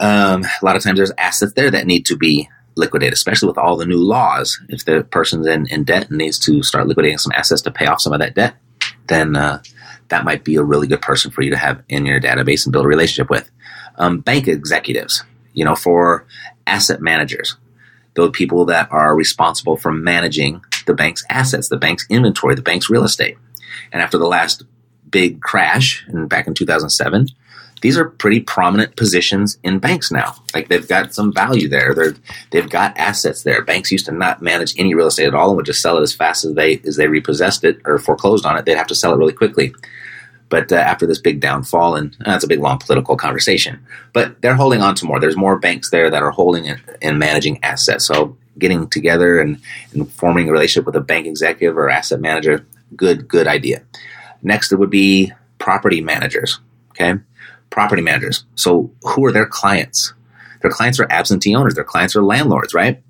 Um, 0.00 0.44
a 0.44 0.64
lot 0.64 0.76
of 0.76 0.82
times 0.82 0.98
there's 0.98 1.12
assets 1.16 1.52
there 1.54 1.70
that 1.70 1.86
need 1.86 2.06
to 2.06 2.16
be 2.16 2.48
liquidated, 2.76 3.14
especially 3.14 3.48
with 3.48 3.58
all 3.58 3.76
the 3.76 3.86
new 3.86 3.98
laws. 3.98 4.60
If 4.68 4.84
the 4.84 5.04
person's 5.04 5.46
in, 5.46 5.66
in 5.68 5.84
debt 5.84 6.08
and 6.08 6.18
needs 6.18 6.38
to 6.40 6.62
start 6.62 6.86
liquidating 6.86 7.18
some 7.18 7.32
assets 7.32 7.62
to 7.62 7.70
pay 7.70 7.86
off 7.86 8.00
some 8.00 8.12
of 8.12 8.20
that 8.20 8.34
debt, 8.34 8.56
then 9.08 9.36
uh, 9.36 9.62
that 10.08 10.24
might 10.24 10.44
be 10.44 10.56
a 10.56 10.62
really 10.62 10.86
good 10.86 11.02
person 11.02 11.30
for 11.30 11.42
you 11.42 11.50
to 11.50 11.56
have 11.56 11.82
in 11.88 12.06
your 12.06 12.20
database 12.20 12.66
and 12.66 12.72
build 12.72 12.84
a 12.84 12.88
relationship 12.88 13.30
with. 13.30 13.50
Um, 13.96 14.20
bank 14.20 14.46
executives, 14.46 15.24
you 15.56 15.64
know, 15.64 15.74
for 15.74 16.24
asset 16.66 17.00
managers, 17.00 17.56
those 18.14 18.30
people 18.30 18.66
that 18.66 18.92
are 18.92 19.16
responsible 19.16 19.76
for 19.76 19.90
managing 19.90 20.62
the 20.86 20.94
bank's 20.94 21.24
assets, 21.28 21.68
the 21.68 21.76
bank's 21.76 22.06
inventory, 22.08 22.54
the 22.54 22.62
bank's 22.62 22.88
real 22.88 23.02
estate. 23.02 23.36
And 23.92 24.00
after 24.00 24.18
the 24.18 24.28
last 24.28 24.62
big 25.10 25.40
crash 25.40 26.06
back 26.08 26.46
in 26.46 26.54
2007, 26.54 27.28
these 27.80 27.96
are 27.98 28.08
pretty 28.08 28.40
prominent 28.40 28.96
positions 28.96 29.58
in 29.62 29.78
banks 29.78 30.10
now. 30.10 30.34
Like 30.54 30.68
they've 30.68 30.86
got 30.86 31.14
some 31.14 31.32
value 31.32 31.68
there. 31.68 31.94
They're, 31.94 32.14
they've 32.50 32.68
got 32.68 32.96
assets 32.98 33.42
there. 33.42 33.62
Banks 33.62 33.92
used 33.92 34.06
to 34.06 34.12
not 34.12 34.42
manage 34.42 34.78
any 34.78 34.94
real 34.94 35.06
estate 35.06 35.26
at 35.26 35.34
all 35.34 35.48
and 35.48 35.56
would 35.56 35.66
just 35.66 35.82
sell 35.82 35.98
it 35.98 36.02
as 36.02 36.14
fast 36.14 36.44
as 36.44 36.54
they 36.54 36.80
as 36.86 36.96
they 36.96 37.06
repossessed 37.06 37.64
it 37.64 37.80
or 37.84 37.98
foreclosed 37.98 38.46
on 38.46 38.56
it. 38.56 38.64
They'd 38.64 38.76
have 38.76 38.86
to 38.88 38.94
sell 38.94 39.12
it 39.12 39.18
really 39.18 39.32
quickly. 39.32 39.74
But 40.48 40.70
uh, 40.70 40.76
after 40.76 41.06
this 41.06 41.20
big 41.20 41.40
downfall, 41.40 41.96
and 41.96 42.16
that's 42.24 42.44
a 42.44 42.48
big 42.48 42.60
long 42.60 42.78
political 42.78 43.16
conversation, 43.16 43.84
but 44.12 44.40
they're 44.42 44.54
holding 44.54 44.80
on 44.80 44.94
to 44.96 45.04
more. 45.04 45.18
There's 45.18 45.36
more 45.36 45.58
banks 45.58 45.90
there 45.90 46.10
that 46.10 46.22
are 46.22 46.30
holding 46.30 46.68
and 47.02 47.18
managing 47.18 47.62
assets. 47.64 48.06
So 48.06 48.36
getting 48.58 48.88
together 48.88 49.40
and, 49.40 49.60
and 49.92 50.10
forming 50.12 50.48
a 50.48 50.52
relationship 50.52 50.86
with 50.86 50.96
a 50.96 51.00
bank 51.00 51.26
executive 51.26 51.76
or 51.76 51.90
asset 51.90 52.20
manager, 52.20 52.64
good, 52.94 53.26
good 53.26 53.46
idea. 53.46 53.82
Next, 54.42 54.72
it 54.72 54.78
would 54.78 54.90
be 54.90 55.32
property 55.58 56.00
managers. 56.00 56.60
Okay. 56.90 57.14
Property 57.70 58.02
managers. 58.02 58.44
So 58.54 58.92
who 59.02 59.24
are 59.26 59.32
their 59.32 59.46
clients? 59.46 60.14
Their 60.62 60.70
clients 60.70 61.00
are 61.00 61.10
absentee 61.10 61.54
owners. 61.54 61.74
Their 61.74 61.84
clients 61.84 62.16
are 62.16 62.22
landlords, 62.22 62.72
right? 62.72 63.02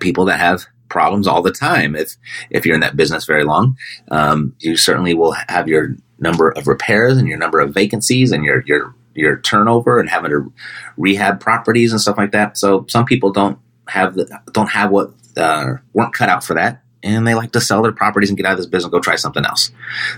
people 0.00 0.24
that 0.24 0.40
have 0.40 0.66
problems 0.88 1.26
all 1.26 1.42
the 1.42 1.52
time. 1.52 1.94
If 1.94 2.16
if 2.50 2.66
you're 2.66 2.74
in 2.74 2.80
that 2.80 2.96
business 2.96 3.24
very 3.24 3.44
long, 3.44 3.76
um, 4.10 4.54
you 4.58 4.76
certainly 4.76 5.14
will 5.14 5.32
have 5.48 5.68
your 5.68 5.96
number 6.18 6.50
of 6.50 6.66
repairs 6.66 7.18
and 7.18 7.28
your 7.28 7.38
number 7.38 7.60
of 7.60 7.74
vacancies 7.74 8.32
and 8.32 8.44
your 8.44 8.62
your 8.66 8.94
your 9.14 9.40
turnover 9.40 9.98
and 9.98 10.08
having 10.08 10.30
to 10.30 10.52
rehab 10.96 11.40
properties 11.40 11.92
and 11.92 12.00
stuff 12.00 12.18
like 12.18 12.32
that. 12.32 12.58
So 12.58 12.84
some 12.88 13.04
people 13.04 13.32
don't 13.32 13.58
have 13.88 14.14
the, 14.14 14.40
don't 14.52 14.70
have 14.70 14.90
what 14.90 15.12
uh, 15.36 15.74
weren't 15.92 16.12
cut 16.12 16.28
out 16.28 16.44
for 16.44 16.54
that, 16.54 16.82
and 17.02 17.26
they 17.26 17.34
like 17.34 17.52
to 17.52 17.60
sell 17.60 17.82
their 17.82 17.92
properties 17.92 18.30
and 18.30 18.36
get 18.36 18.46
out 18.46 18.52
of 18.52 18.58
this 18.58 18.66
business 18.66 18.84
and 18.84 18.92
go 18.92 19.00
try 19.00 19.16
something 19.16 19.44
else. 19.44 19.70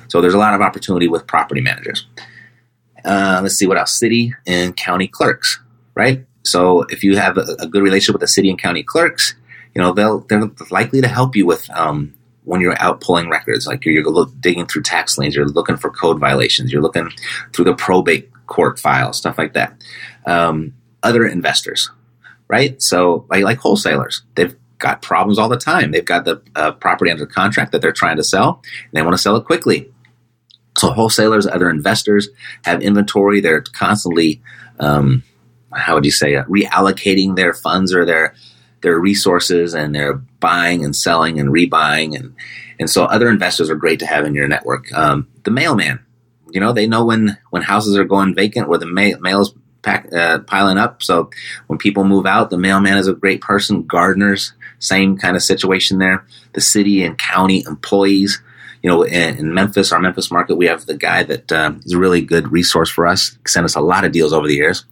So 0.09 0.21
there's 0.21 0.35
a 0.35 0.39
lot 0.39 0.55
of 0.55 0.61
opportunity 0.61 1.09
with 1.09 1.27
property 1.27 1.61
managers. 1.61 2.07
Uh, 3.05 3.41
let's 3.43 3.55
see 3.55 3.67
what 3.67 3.79
else. 3.79 3.99
City 3.99 4.35
and 4.47 4.77
county 4.77 5.07
clerks, 5.07 5.61
right? 5.95 6.27
So 6.43 6.83
if 6.85 7.05
you 7.05 7.17
have 7.17 7.37
a, 7.37 7.57
a, 7.61 7.67
good 7.67 7.83
relationship 7.83 8.15
with 8.15 8.21
the 8.21 8.29
city 8.29 8.49
and 8.51 8.59
county 8.59 8.83
clerks, 8.83 9.35
you 9.75 9.83
know 9.83 9.93
they'll 9.93 10.21
they're 10.21 10.51
likely 10.71 11.01
to 11.01 11.09
help 11.09 11.37
you 11.37 11.47
with 11.47 11.69
um, 11.71 12.15
when 12.49 12.63
you're 12.63 12.81
out 12.81 13.03
pulling 13.03 13.29
records. 13.29 13.67
Like 13.67 13.85
you're, 13.85 13.95
you're 13.95 14.27
digging 14.41 14.67
through 14.67 14.83
tax 14.83 15.19
liens, 15.19 15.37
you're 15.37 15.47
looking 15.47 15.77
for 15.77 15.91
code 15.91 16.19
violations, 16.19 16.73
you're 16.73 16.83
looking 16.83 17.11
through 17.53 17.67
the 17.67 17.75
probate 17.75 18.31
court 18.47 18.79
file, 18.79 19.13
stuff 19.13 19.37
like 19.37 19.53
that. 19.53 19.81
Um, 20.27 20.73
other 21.03 21.27
investors, 21.27 21.91
right? 22.49 22.81
So 22.83 23.27
like, 23.29 23.45
like 23.45 23.59
wholesalers, 23.59 24.23
they've 24.35 24.57
got 24.79 25.03
problems 25.03 25.39
all 25.39 25.51
the 25.51 25.59
time. 25.59 25.91
They've 25.91 26.05
got 26.05 26.25
the 26.25 26.41
uh, 26.57 26.73
property 26.73 27.11
under 27.11 27.27
contract 27.27 27.73
that 27.73 27.83
they're 27.83 27.93
trying 27.93 28.17
to 28.17 28.25
sell, 28.25 28.63
and 28.65 28.93
they 28.93 29.03
want 29.03 29.15
to 29.15 29.23
sell 29.23 29.37
it 29.37 29.45
quickly. 29.45 29.91
So 30.79 30.91
wholesalers, 30.91 31.47
other 31.47 31.69
investors 31.69 32.29
have 32.65 32.83
inventory. 32.83 33.41
They're 33.41 33.61
constantly, 33.61 34.41
um, 34.81 35.23
how 35.73 35.95
would 35.95 36.05
you 36.05 36.11
say, 36.13 36.37
uh, 36.37 36.45
reallocating 36.45 37.37
their 37.37 37.53
funds 37.53 37.93
or 37.93 38.07
their 38.07 38.35
their 38.81 38.99
resources, 38.99 39.75
and 39.75 39.95
they're 39.95 40.23
buying 40.41 40.85
and 40.85 40.95
selling 40.95 41.39
and 41.39 41.51
rebuying, 41.51 42.15
and 42.17 42.35
and 42.79 42.89
so 42.89 43.05
other 43.05 43.29
investors 43.29 43.71
are 43.71 43.77
great 43.77 44.01
to 44.01 44.07
have 44.07 44.25
in 44.25 44.35
your 44.35 44.49
network. 44.49 44.93
Um, 44.93 45.29
the 45.45 45.51
mailman, 45.51 46.01
you 46.51 46.61
know, 46.61 46.73
they 46.73 46.87
know 46.87 47.05
when 47.05 47.39
when 47.51 47.63
houses 47.63 47.97
are 47.97 48.05
going 48.05 48.35
vacant 48.35 48.69
or 48.69 48.79
the 48.79 48.87
mail, 48.87 49.19
mail's 49.21 49.55
pack, 49.83 50.13
uh, 50.13 50.41
piling 50.41 50.79
up. 50.79 51.03
So 51.03 51.31
when 51.67 51.79
people 51.79 52.05
move 52.05 52.27
out, 52.27 52.51
the 52.51 52.59
mailman 52.59 52.99
is 52.99 53.09
a 53.09 53.15
great 53.15 53.41
person. 53.41 53.85
Gardeners, 53.85 54.53
same 54.79 55.17
kind 55.17 55.37
of 55.37 55.43
situation 55.43 55.99
there. 55.99 56.25
The 56.53 56.61
city 56.61 57.05
and 57.05 57.19
county 57.19 57.65
employees. 57.67 58.41
You 58.83 58.91
know, 58.91 59.03
in, 59.03 59.39
in 59.39 59.55
Memphis, 59.55 59.93
our 59.93 59.99
Memphis 59.99 60.31
market, 60.31 60.55
we 60.55 60.67
have 60.67 60.87
the 60.87 60.97
guy 60.97 61.25
that 61.25 61.51
uh, 61.51 61.73
is 61.85 61.95
a 61.95 61.99
really 61.99 62.21
good 62.21 62.53
resource 62.53 62.89
for 62.89 63.07
us. 63.07 63.37
Sent 63.47 63.65
us 63.65 63.75
a 63.75 63.81
lot 63.81 64.05
of 64.05 64.13
deals 64.13 64.33
over 64.33 64.47
the 64.47 64.55
years. 64.55 64.85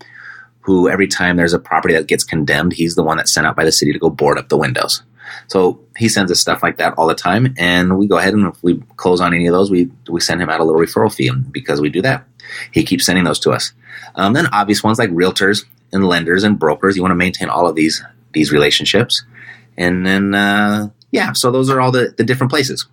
Who 0.63 0.89
every 0.89 1.07
time 1.07 1.37
there's 1.37 1.53
a 1.53 1.61
property 1.61 1.95
that 1.95 2.09
gets 2.09 2.25
condemned, 2.25 2.73
he's 2.73 2.97
the 2.97 3.05
one 3.05 3.19
that's 3.19 3.33
sent 3.33 3.47
out 3.47 3.55
by 3.55 3.65
the 3.65 3.71
city 3.71 3.93
to 3.93 4.01
go 4.01 4.11
board 4.11 4.37
up 4.37 4.49
the 4.49 4.57
windows. 4.57 5.03
So 5.49 5.81
he 5.97 6.09
sends 6.09 6.31
us 6.31 6.41
stuff 6.41 6.63
like 6.63 6.79
that 6.79 6.95
all 6.95 7.07
the 7.07 7.15
time, 7.15 7.55
and 7.59 7.99
we 7.99 8.07
go 8.07 8.19
ahead 8.19 8.35
and 8.35 8.47
if 8.47 8.63
we 8.63 8.83
close 8.97 9.21
on 9.21 9.35
any 9.35 9.47
of 9.47 9.53
those, 9.53 9.71
we 9.71 9.91
we 10.09 10.21
send 10.21 10.41
him 10.41 10.51
out 10.51 10.61
a 10.61 10.65
little 10.65 10.81
referral 10.81 11.15
fee, 11.15 11.29
and 11.29 11.51
because 11.53 11.81
we 11.81 11.91
do 11.91 12.03
that, 12.03 12.25
he 12.73 12.85
keeps 12.85 13.07
sending 13.07 13.25
those 13.25 13.39
to 13.41 13.51
us. 13.51 13.73
Um, 14.15 14.33
then 14.33 14.47
obvious 14.49 14.83
ones 14.83 14.99
like 14.99 15.11
realtors 15.11 15.65
and 15.93 16.07
lenders 16.07 16.45
and 16.45 16.59
brokers, 16.59 16.97
you 16.97 17.03
want 17.03 17.13
to 17.13 17.17
maintain 17.17 17.49
all 17.49 17.67
of 17.67 17.77
these 17.77 18.03
these 18.33 18.53
relationships, 18.53 19.25
and 19.77 20.07
then 20.07 20.35
uh, 20.35 20.89
yeah, 21.11 21.33
so 21.33 21.51
those 21.51 21.71
are 21.71 21.81
all 21.81 21.93
the 21.93 22.15
the 22.17 22.25
different 22.25 22.51
places. 22.51 22.87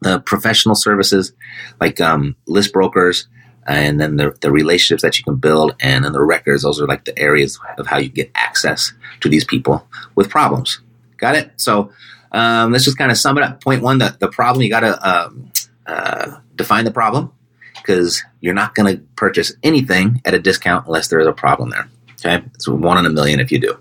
The 0.00 0.18
professional 0.20 0.74
services 0.74 1.32
like 1.80 2.00
um, 2.00 2.34
list 2.46 2.72
brokers, 2.72 3.28
and 3.66 4.00
then 4.00 4.16
the, 4.16 4.36
the 4.40 4.50
relationships 4.50 5.02
that 5.02 5.18
you 5.18 5.24
can 5.24 5.36
build 5.36 5.74
and 5.80 6.04
then 6.04 6.12
the 6.12 6.22
records 6.22 6.62
those 6.62 6.80
are 6.80 6.86
like 6.86 7.04
the 7.04 7.18
areas 7.18 7.58
of 7.78 7.86
how 7.86 7.98
you 7.98 8.08
get 8.08 8.30
access 8.34 8.92
to 9.20 9.28
these 9.28 9.44
people 9.44 9.86
with 10.14 10.28
problems 10.28 10.80
Got 11.22 11.36
it? 11.36 11.52
So 11.54 11.92
um, 12.32 12.72
let's 12.72 12.84
just 12.84 12.98
kind 12.98 13.12
of 13.12 13.16
sum 13.16 13.38
it 13.38 13.44
up. 13.44 13.62
Point 13.62 13.80
one, 13.80 13.98
the, 13.98 14.16
the 14.18 14.26
problem, 14.26 14.64
you 14.64 14.68
got 14.68 14.80
to 14.80 15.08
um, 15.08 15.52
uh, 15.86 16.38
define 16.56 16.84
the 16.84 16.90
problem 16.90 17.30
because 17.76 18.24
you're 18.40 18.52
not 18.52 18.74
going 18.74 18.96
to 18.96 19.02
purchase 19.14 19.52
anything 19.62 20.20
at 20.24 20.34
a 20.34 20.40
discount 20.40 20.88
unless 20.88 21.06
there 21.06 21.20
is 21.20 21.28
a 21.28 21.32
problem 21.32 21.70
there. 21.70 21.88
Okay? 22.14 22.44
It's 22.56 22.66
one 22.66 22.98
in 22.98 23.06
a 23.06 23.10
million 23.10 23.38
if 23.38 23.52
you 23.52 23.60
do. 23.60 23.78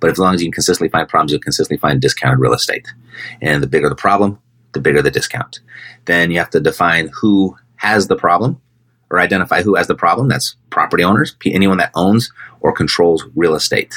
But 0.00 0.08
as 0.08 0.18
long 0.18 0.34
as 0.34 0.40
you 0.40 0.46
can 0.46 0.54
consistently 0.54 0.88
find 0.88 1.06
problems, 1.06 1.32
you'll 1.32 1.42
consistently 1.42 1.78
find 1.78 2.00
discounted 2.00 2.40
real 2.40 2.54
estate. 2.54 2.88
And 3.42 3.62
the 3.62 3.66
bigger 3.66 3.90
the 3.90 3.94
problem, 3.94 4.38
the 4.72 4.80
bigger 4.80 5.02
the 5.02 5.10
discount. 5.10 5.60
Then 6.06 6.30
you 6.30 6.38
have 6.38 6.50
to 6.50 6.60
define 6.60 7.10
who 7.20 7.58
has 7.76 8.08
the 8.08 8.16
problem 8.16 8.58
or 9.10 9.20
identify 9.20 9.60
who 9.60 9.74
has 9.74 9.86
the 9.86 9.94
problem. 9.94 10.28
That's 10.28 10.56
property 10.70 11.04
owners, 11.04 11.36
anyone 11.44 11.76
that 11.76 11.92
owns 11.94 12.32
or 12.60 12.72
controls 12.72 13.26
real 13.34 13.54
estate. 13.54 13.94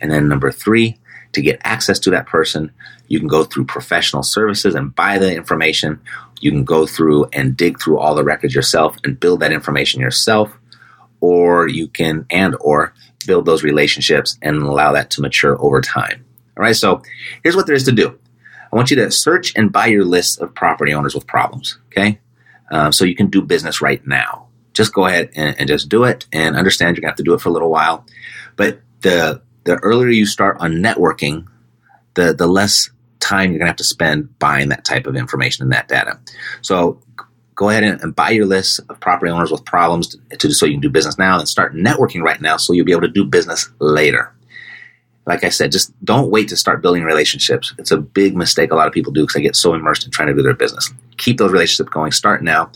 And 0.00 0.12
then 0.12 0.28
number 0.28 0.52
three, 0.52 0.98
to 1.32 1.42
get 1.42 1.60
access 1.64 1.98
to 2.00 2.10
that 2.10 2.26
person, 2.26 2.72
you 3.08 3.18
can 3.18 3.28
go 3.28 3.44
through 3.44 3.64
professional 3.64 4.22
services 4.22 4.74
and 4.74 4.94
buy 4.94 5.18
the 5.18 5.34
information. 5.34 6.00
You 6.40 6.50
can 6.50 6.64
go 6.64 6.86
through 6.86 7.26
and 7.32 7.56
dig 7.56 7.80
through 7.80 7.98
all 7.98 8.14
the 8.14 8.24
records 8.24 8.54
yourself 8.54 8.96
and 9.04 9.18
build 9.18 9.40
that 9.40 9.52
information 9.52 10.00
yourself, 10.00 10.56
or 11.20 11.68
you 11.68 11.88
can 11.88 12.26
and 12.30 12.56
or 12.60 12.94
build 13.26 13.46
those 13.46 13.62
relationships 13.62 14.38
and 14.42 14.56
allow 14.56 14.92
that 14.92 15.10
to 15.10 15.20
mature 15.20 15.60
over 15.60 15.80
time. 15.80 16.24
All 16.56 16.62
right, 16.62 16.76
so 16.76 17.02
here's 17.42 17.56
what 17.56 17.66
there 17.66 17.74
is 17.74 17.84
to 17.84 17.92
do. 17.92 18.18
I 18.72 18.76
want 18.76 18.90
you 18.90 18.96
to 18.96 19.10
search 19.10 19.52
and 19.56 19.72
buy 19.72 19.86
your 19.86 20.04
list 20.04 20.40
of 20.40 20.54
property 20.54 20.94
owners 20.94 21.14
with 21.14 21.26
problems. 21.26 21.78
Okay, 21.86 22.20
um, 22.70 22.92
so 22.92 23.04
you 23.04 23.16
can 23.16 23.28
do 23.28 23.42
business 23.42 23.80
right 23.80 24.04
now. 24.06 24.46
Just 24.72 24.94
go 24.94 25.06
ahead 25.06 25.30
and, 25.34 25.58
and 25.58 25.68
just 25.68 25.88
do 25.88 26.04
it, 26.04 26.26
and 26.32 26.56
understand 26.56 26.96
you're 26.96 27.02
gonna 27.02 27.10
have 27.10 27.16
to 27.16 27.22
do 27.22 27.34
it 27.34 27.40
for 27.40 27.48
a 27.48 27.52
little 27.52 27.70
while. 27.70 28.06
But 28.56 28.80
the 29.00 29.42
the 29.64 29.76
earlier 29.76 30.08
you 30.08 30.26
start 30.26 30.56
on 30.60 30.74
networking, 30.74 31.46
the 32.14 32.32
the 32.32 32.46
less 32.46 32.90
time 33.20 33.50
you're 33.50 33.58
going 33.58 33.66
to 33.66 33.70
have 33.70 33.76
to 33.76 33.84
spend 33.84 34.38
buying 34.38 34.70
that 34.70 34.84
type 34.84 35.06
of 35.06 35.14
information 35.14 35.62
and 35.62 35.72
that 35.72 35.88
data. 35.88 36.18
So 36.62 37.00
go 37.54 37.68
ahead 37.68 37.84
and, 37.84 38.00
and 38.00 38.16
buy 38.16 38.30
your 38.30 38.46
list 38.46 38.80
of 38.88 38.98
property 39.00 39.30
owners 39.30 39.50
with 39.50 39.64
problems 39.66 40.16
to, 40.30 40.36
to, 40.36 40.52
so 40.52 40.64
you 40.64 40.72
can 40.72 40.80
do 40.80 40.88
business 40.88 41.18
now 41.18 41.38
and 41.38 41.46
start 41.46 41.74
networking 41.74 42.22
right 42.22 42.40
now 42.40 42.56
so 42.56 42.72
you'll 42.72 42.86
be 42.86 42.92
able 42.92 43.02
to 43.02 43.08
do 43.08 43.24
business 43.24 43.68
later. 43.78 44.32
Like 45.26 45.44
I 45.44 45.50
said, 45.50 45.70
just 45.70 45.92
don't 46.02 46.30
wait 46.30 46.48
to 46.48 46.56
start 46.56 46.80
building 46.80 47.04
relationships. 47.04 47.74
It's 47.78 47.90
a 47.90 47.98
big 47.98 48.34
mistake 48.34 48.72
a 48.72 48.74
lot 48.74 48.88
of 48.88 48.94
people 48.94 49.12
do 49.12 49.20
because 49.20 49.34
they 49.34 49.42
get 49.42 49.54
so 49.54 49.74
immersed 49.74 50.06
in 50.06 50.10
trying 50.10 50.28
to 50.28 50.34
do 50.34 50.42
their 50.42 50.54
business. 50.54 50.90
Keep 51.18 51.36
those 51.36 51.52
relationships 51.52 51.90
going. 51.90 52.12
Start 52.12 52.42
now 52.42 52.72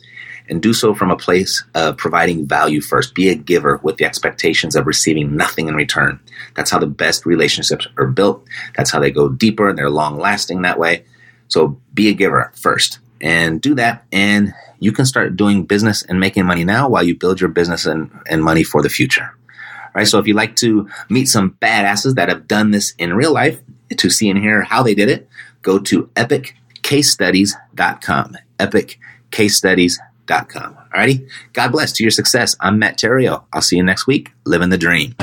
and 0.48 0.62
do 0.62 0.72
so 0.72 0.94
from 0.94 1.10
a 1.10 1.16
place 1.16 1.64
of 1.74 1.96
providing 1.96 2.46
value 2.46 2.80
first. 2.80 3.14
Be 3.14 3.28
a 3.28 3.34
giver 3.34 3.80
with 3.82 3.96
the 3.96 4.04
expectations 4.04 4.76
of 4.76 4.86
receiving 4.86 5.36
nothing 5.36 5.66
in 5.68 5.74
return. 5.74 6.20
That's 6.54 6.70
how 6.70 6.78
the 6.78 6.86
best 6.86 7.26
relationships 7.26 7.86
are 7.96 8.06
built. 8.06 8.46
That's 8.76 8.90
how 8.90 9.00
they 9.00 9.10
go 9.10 9.28
deeper 9.28 9.68
and 9.68 9.76
they're 9.78 9.90
long 9.90 10.18
lasting 10.18 10.62
that 10.62 10.78
way. 10.78 11.04
So 11.48 11.80
be 11.92 12.08
a 12.08 12.12
giver 12.12 12.52
first 12.54 13.00
and 13.20 13.60
do 13.60 13.74
that. 13.76 14.04
And 14.12 14.54
you 14.80 14.90
can 14.92 15.06
start 15.06 15.36
doing 15.36 15.64
business 15.64 16.02
and 16.02 16.20
making 16.20 16.46
money 16.46 16.64
now 16.64 16.88
while 16.88 17.02
you 17.02 17.16
build 17.16 17.40
your 17.40 17.50
business 17.50 17.86
and, 17.86 18.10
and 18.28 18.44
money 18.44 18.64
for 18.64 18.82
the 18.82 18.90
future. 18.90 19.24
All 19.24 19.94
right. 19.94 20.06
So 20.06 20.18
if 20.18 20.26
you'd 20.26 20.36
like 20.36 20.56
to 20.56 20.90
meet 21.08 21.28
some 21.28 21.56
badasses 21.62 22.16
that 22.16 22.28
have 22.28 22.46
done 22.46 22.72
this 22.72 22.92
in 22.98 23.14
real 23.14 23.32
life 23.32 23.60
to 23.96 24.10
see 24.10 24.28
and 24.28 24.38
hear 24.38 24.60
how 24.62 24.82
they 24.82 24.94
did 24.94 25.08
it, 25.08 25.26
go 25.62 25.78
to 25.78 26.10
epiccasestudies.com. 26.16 28.36
Epiccasestudies.com 28.58 30.13
com. 30.26 30.76
Alrighty? 30.94 31.28
God 31.52 31.72
bless 31.72 31.92
to 31.92 32.04
your 32.04 32.10
success. 32.10 32.56
I'm 32.60 32.78
Matt 32.78 32.98
Theriault. 32.98 33.44
I'll 33.52 33.62
see 33.62 33.76
you 33.76 33.82
next 33.82 34.06
week. 34.06 34.32
Living 34.44 34.70
the 34.70 34.78
dream. 34.78 35.14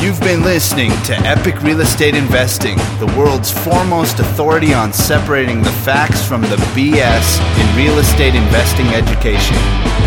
You've 0.00 0.20
been 0.20 0.42
listening 0.42 0.90
to 1.04 1.14
Epic 1.28 1.60
Real 1.62 1.82
Estate 1.82 2.14
Investing, 2.14 2.78
the 2.98 3.12
world's 3.18 3.50
foremost 3.50 4.18
authority 4.18 4.72
on 4.72 4.94
separating 4.94 5.62
the 5.62 5.72
facts 5.84 6.26
from 6.26 6.40
the 6.40 6.56
BS 6.72 7.36
in 7.60 7.76
real 7.76 7.98
estate 7.98 8.34
investing 8.34 8.86
education. 8.88 9.56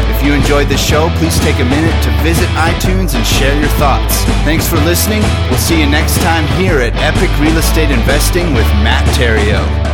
If 0.09 0.25
you 0.25 0.33
enjoyed 0.33 0.67
the 0.67 0.77
show, 0.77 1.09
please 1.17 1.37
take 1.41 1.59
a 1.59 1.65
minute 1.65 1.93
to 2.05 2.09
visit 2.23 2.47
iTunes 2.57 3.13
and 3.13 3.23
share 3.23 3.53
your 3.59 3.69
thoughts. 3.77 4.15
Thanks 4.49 4.67
for 4.67 4.77
listening. 4.77 5.21
We'll 5.51 5.59
see 5.59 5.79
you 5.79 5.85
next 5.85 6.17
time 6.21 6.47
here 6.57 6.79
at 6.79 6.95
Epic 6.95 7.29
Real 7.39 7.57
Estate 7.59 7.91
Investing 7.91 8.55
with 8.55 8.65
Matt 8.81 9.05
Theriault. 9.13 9.93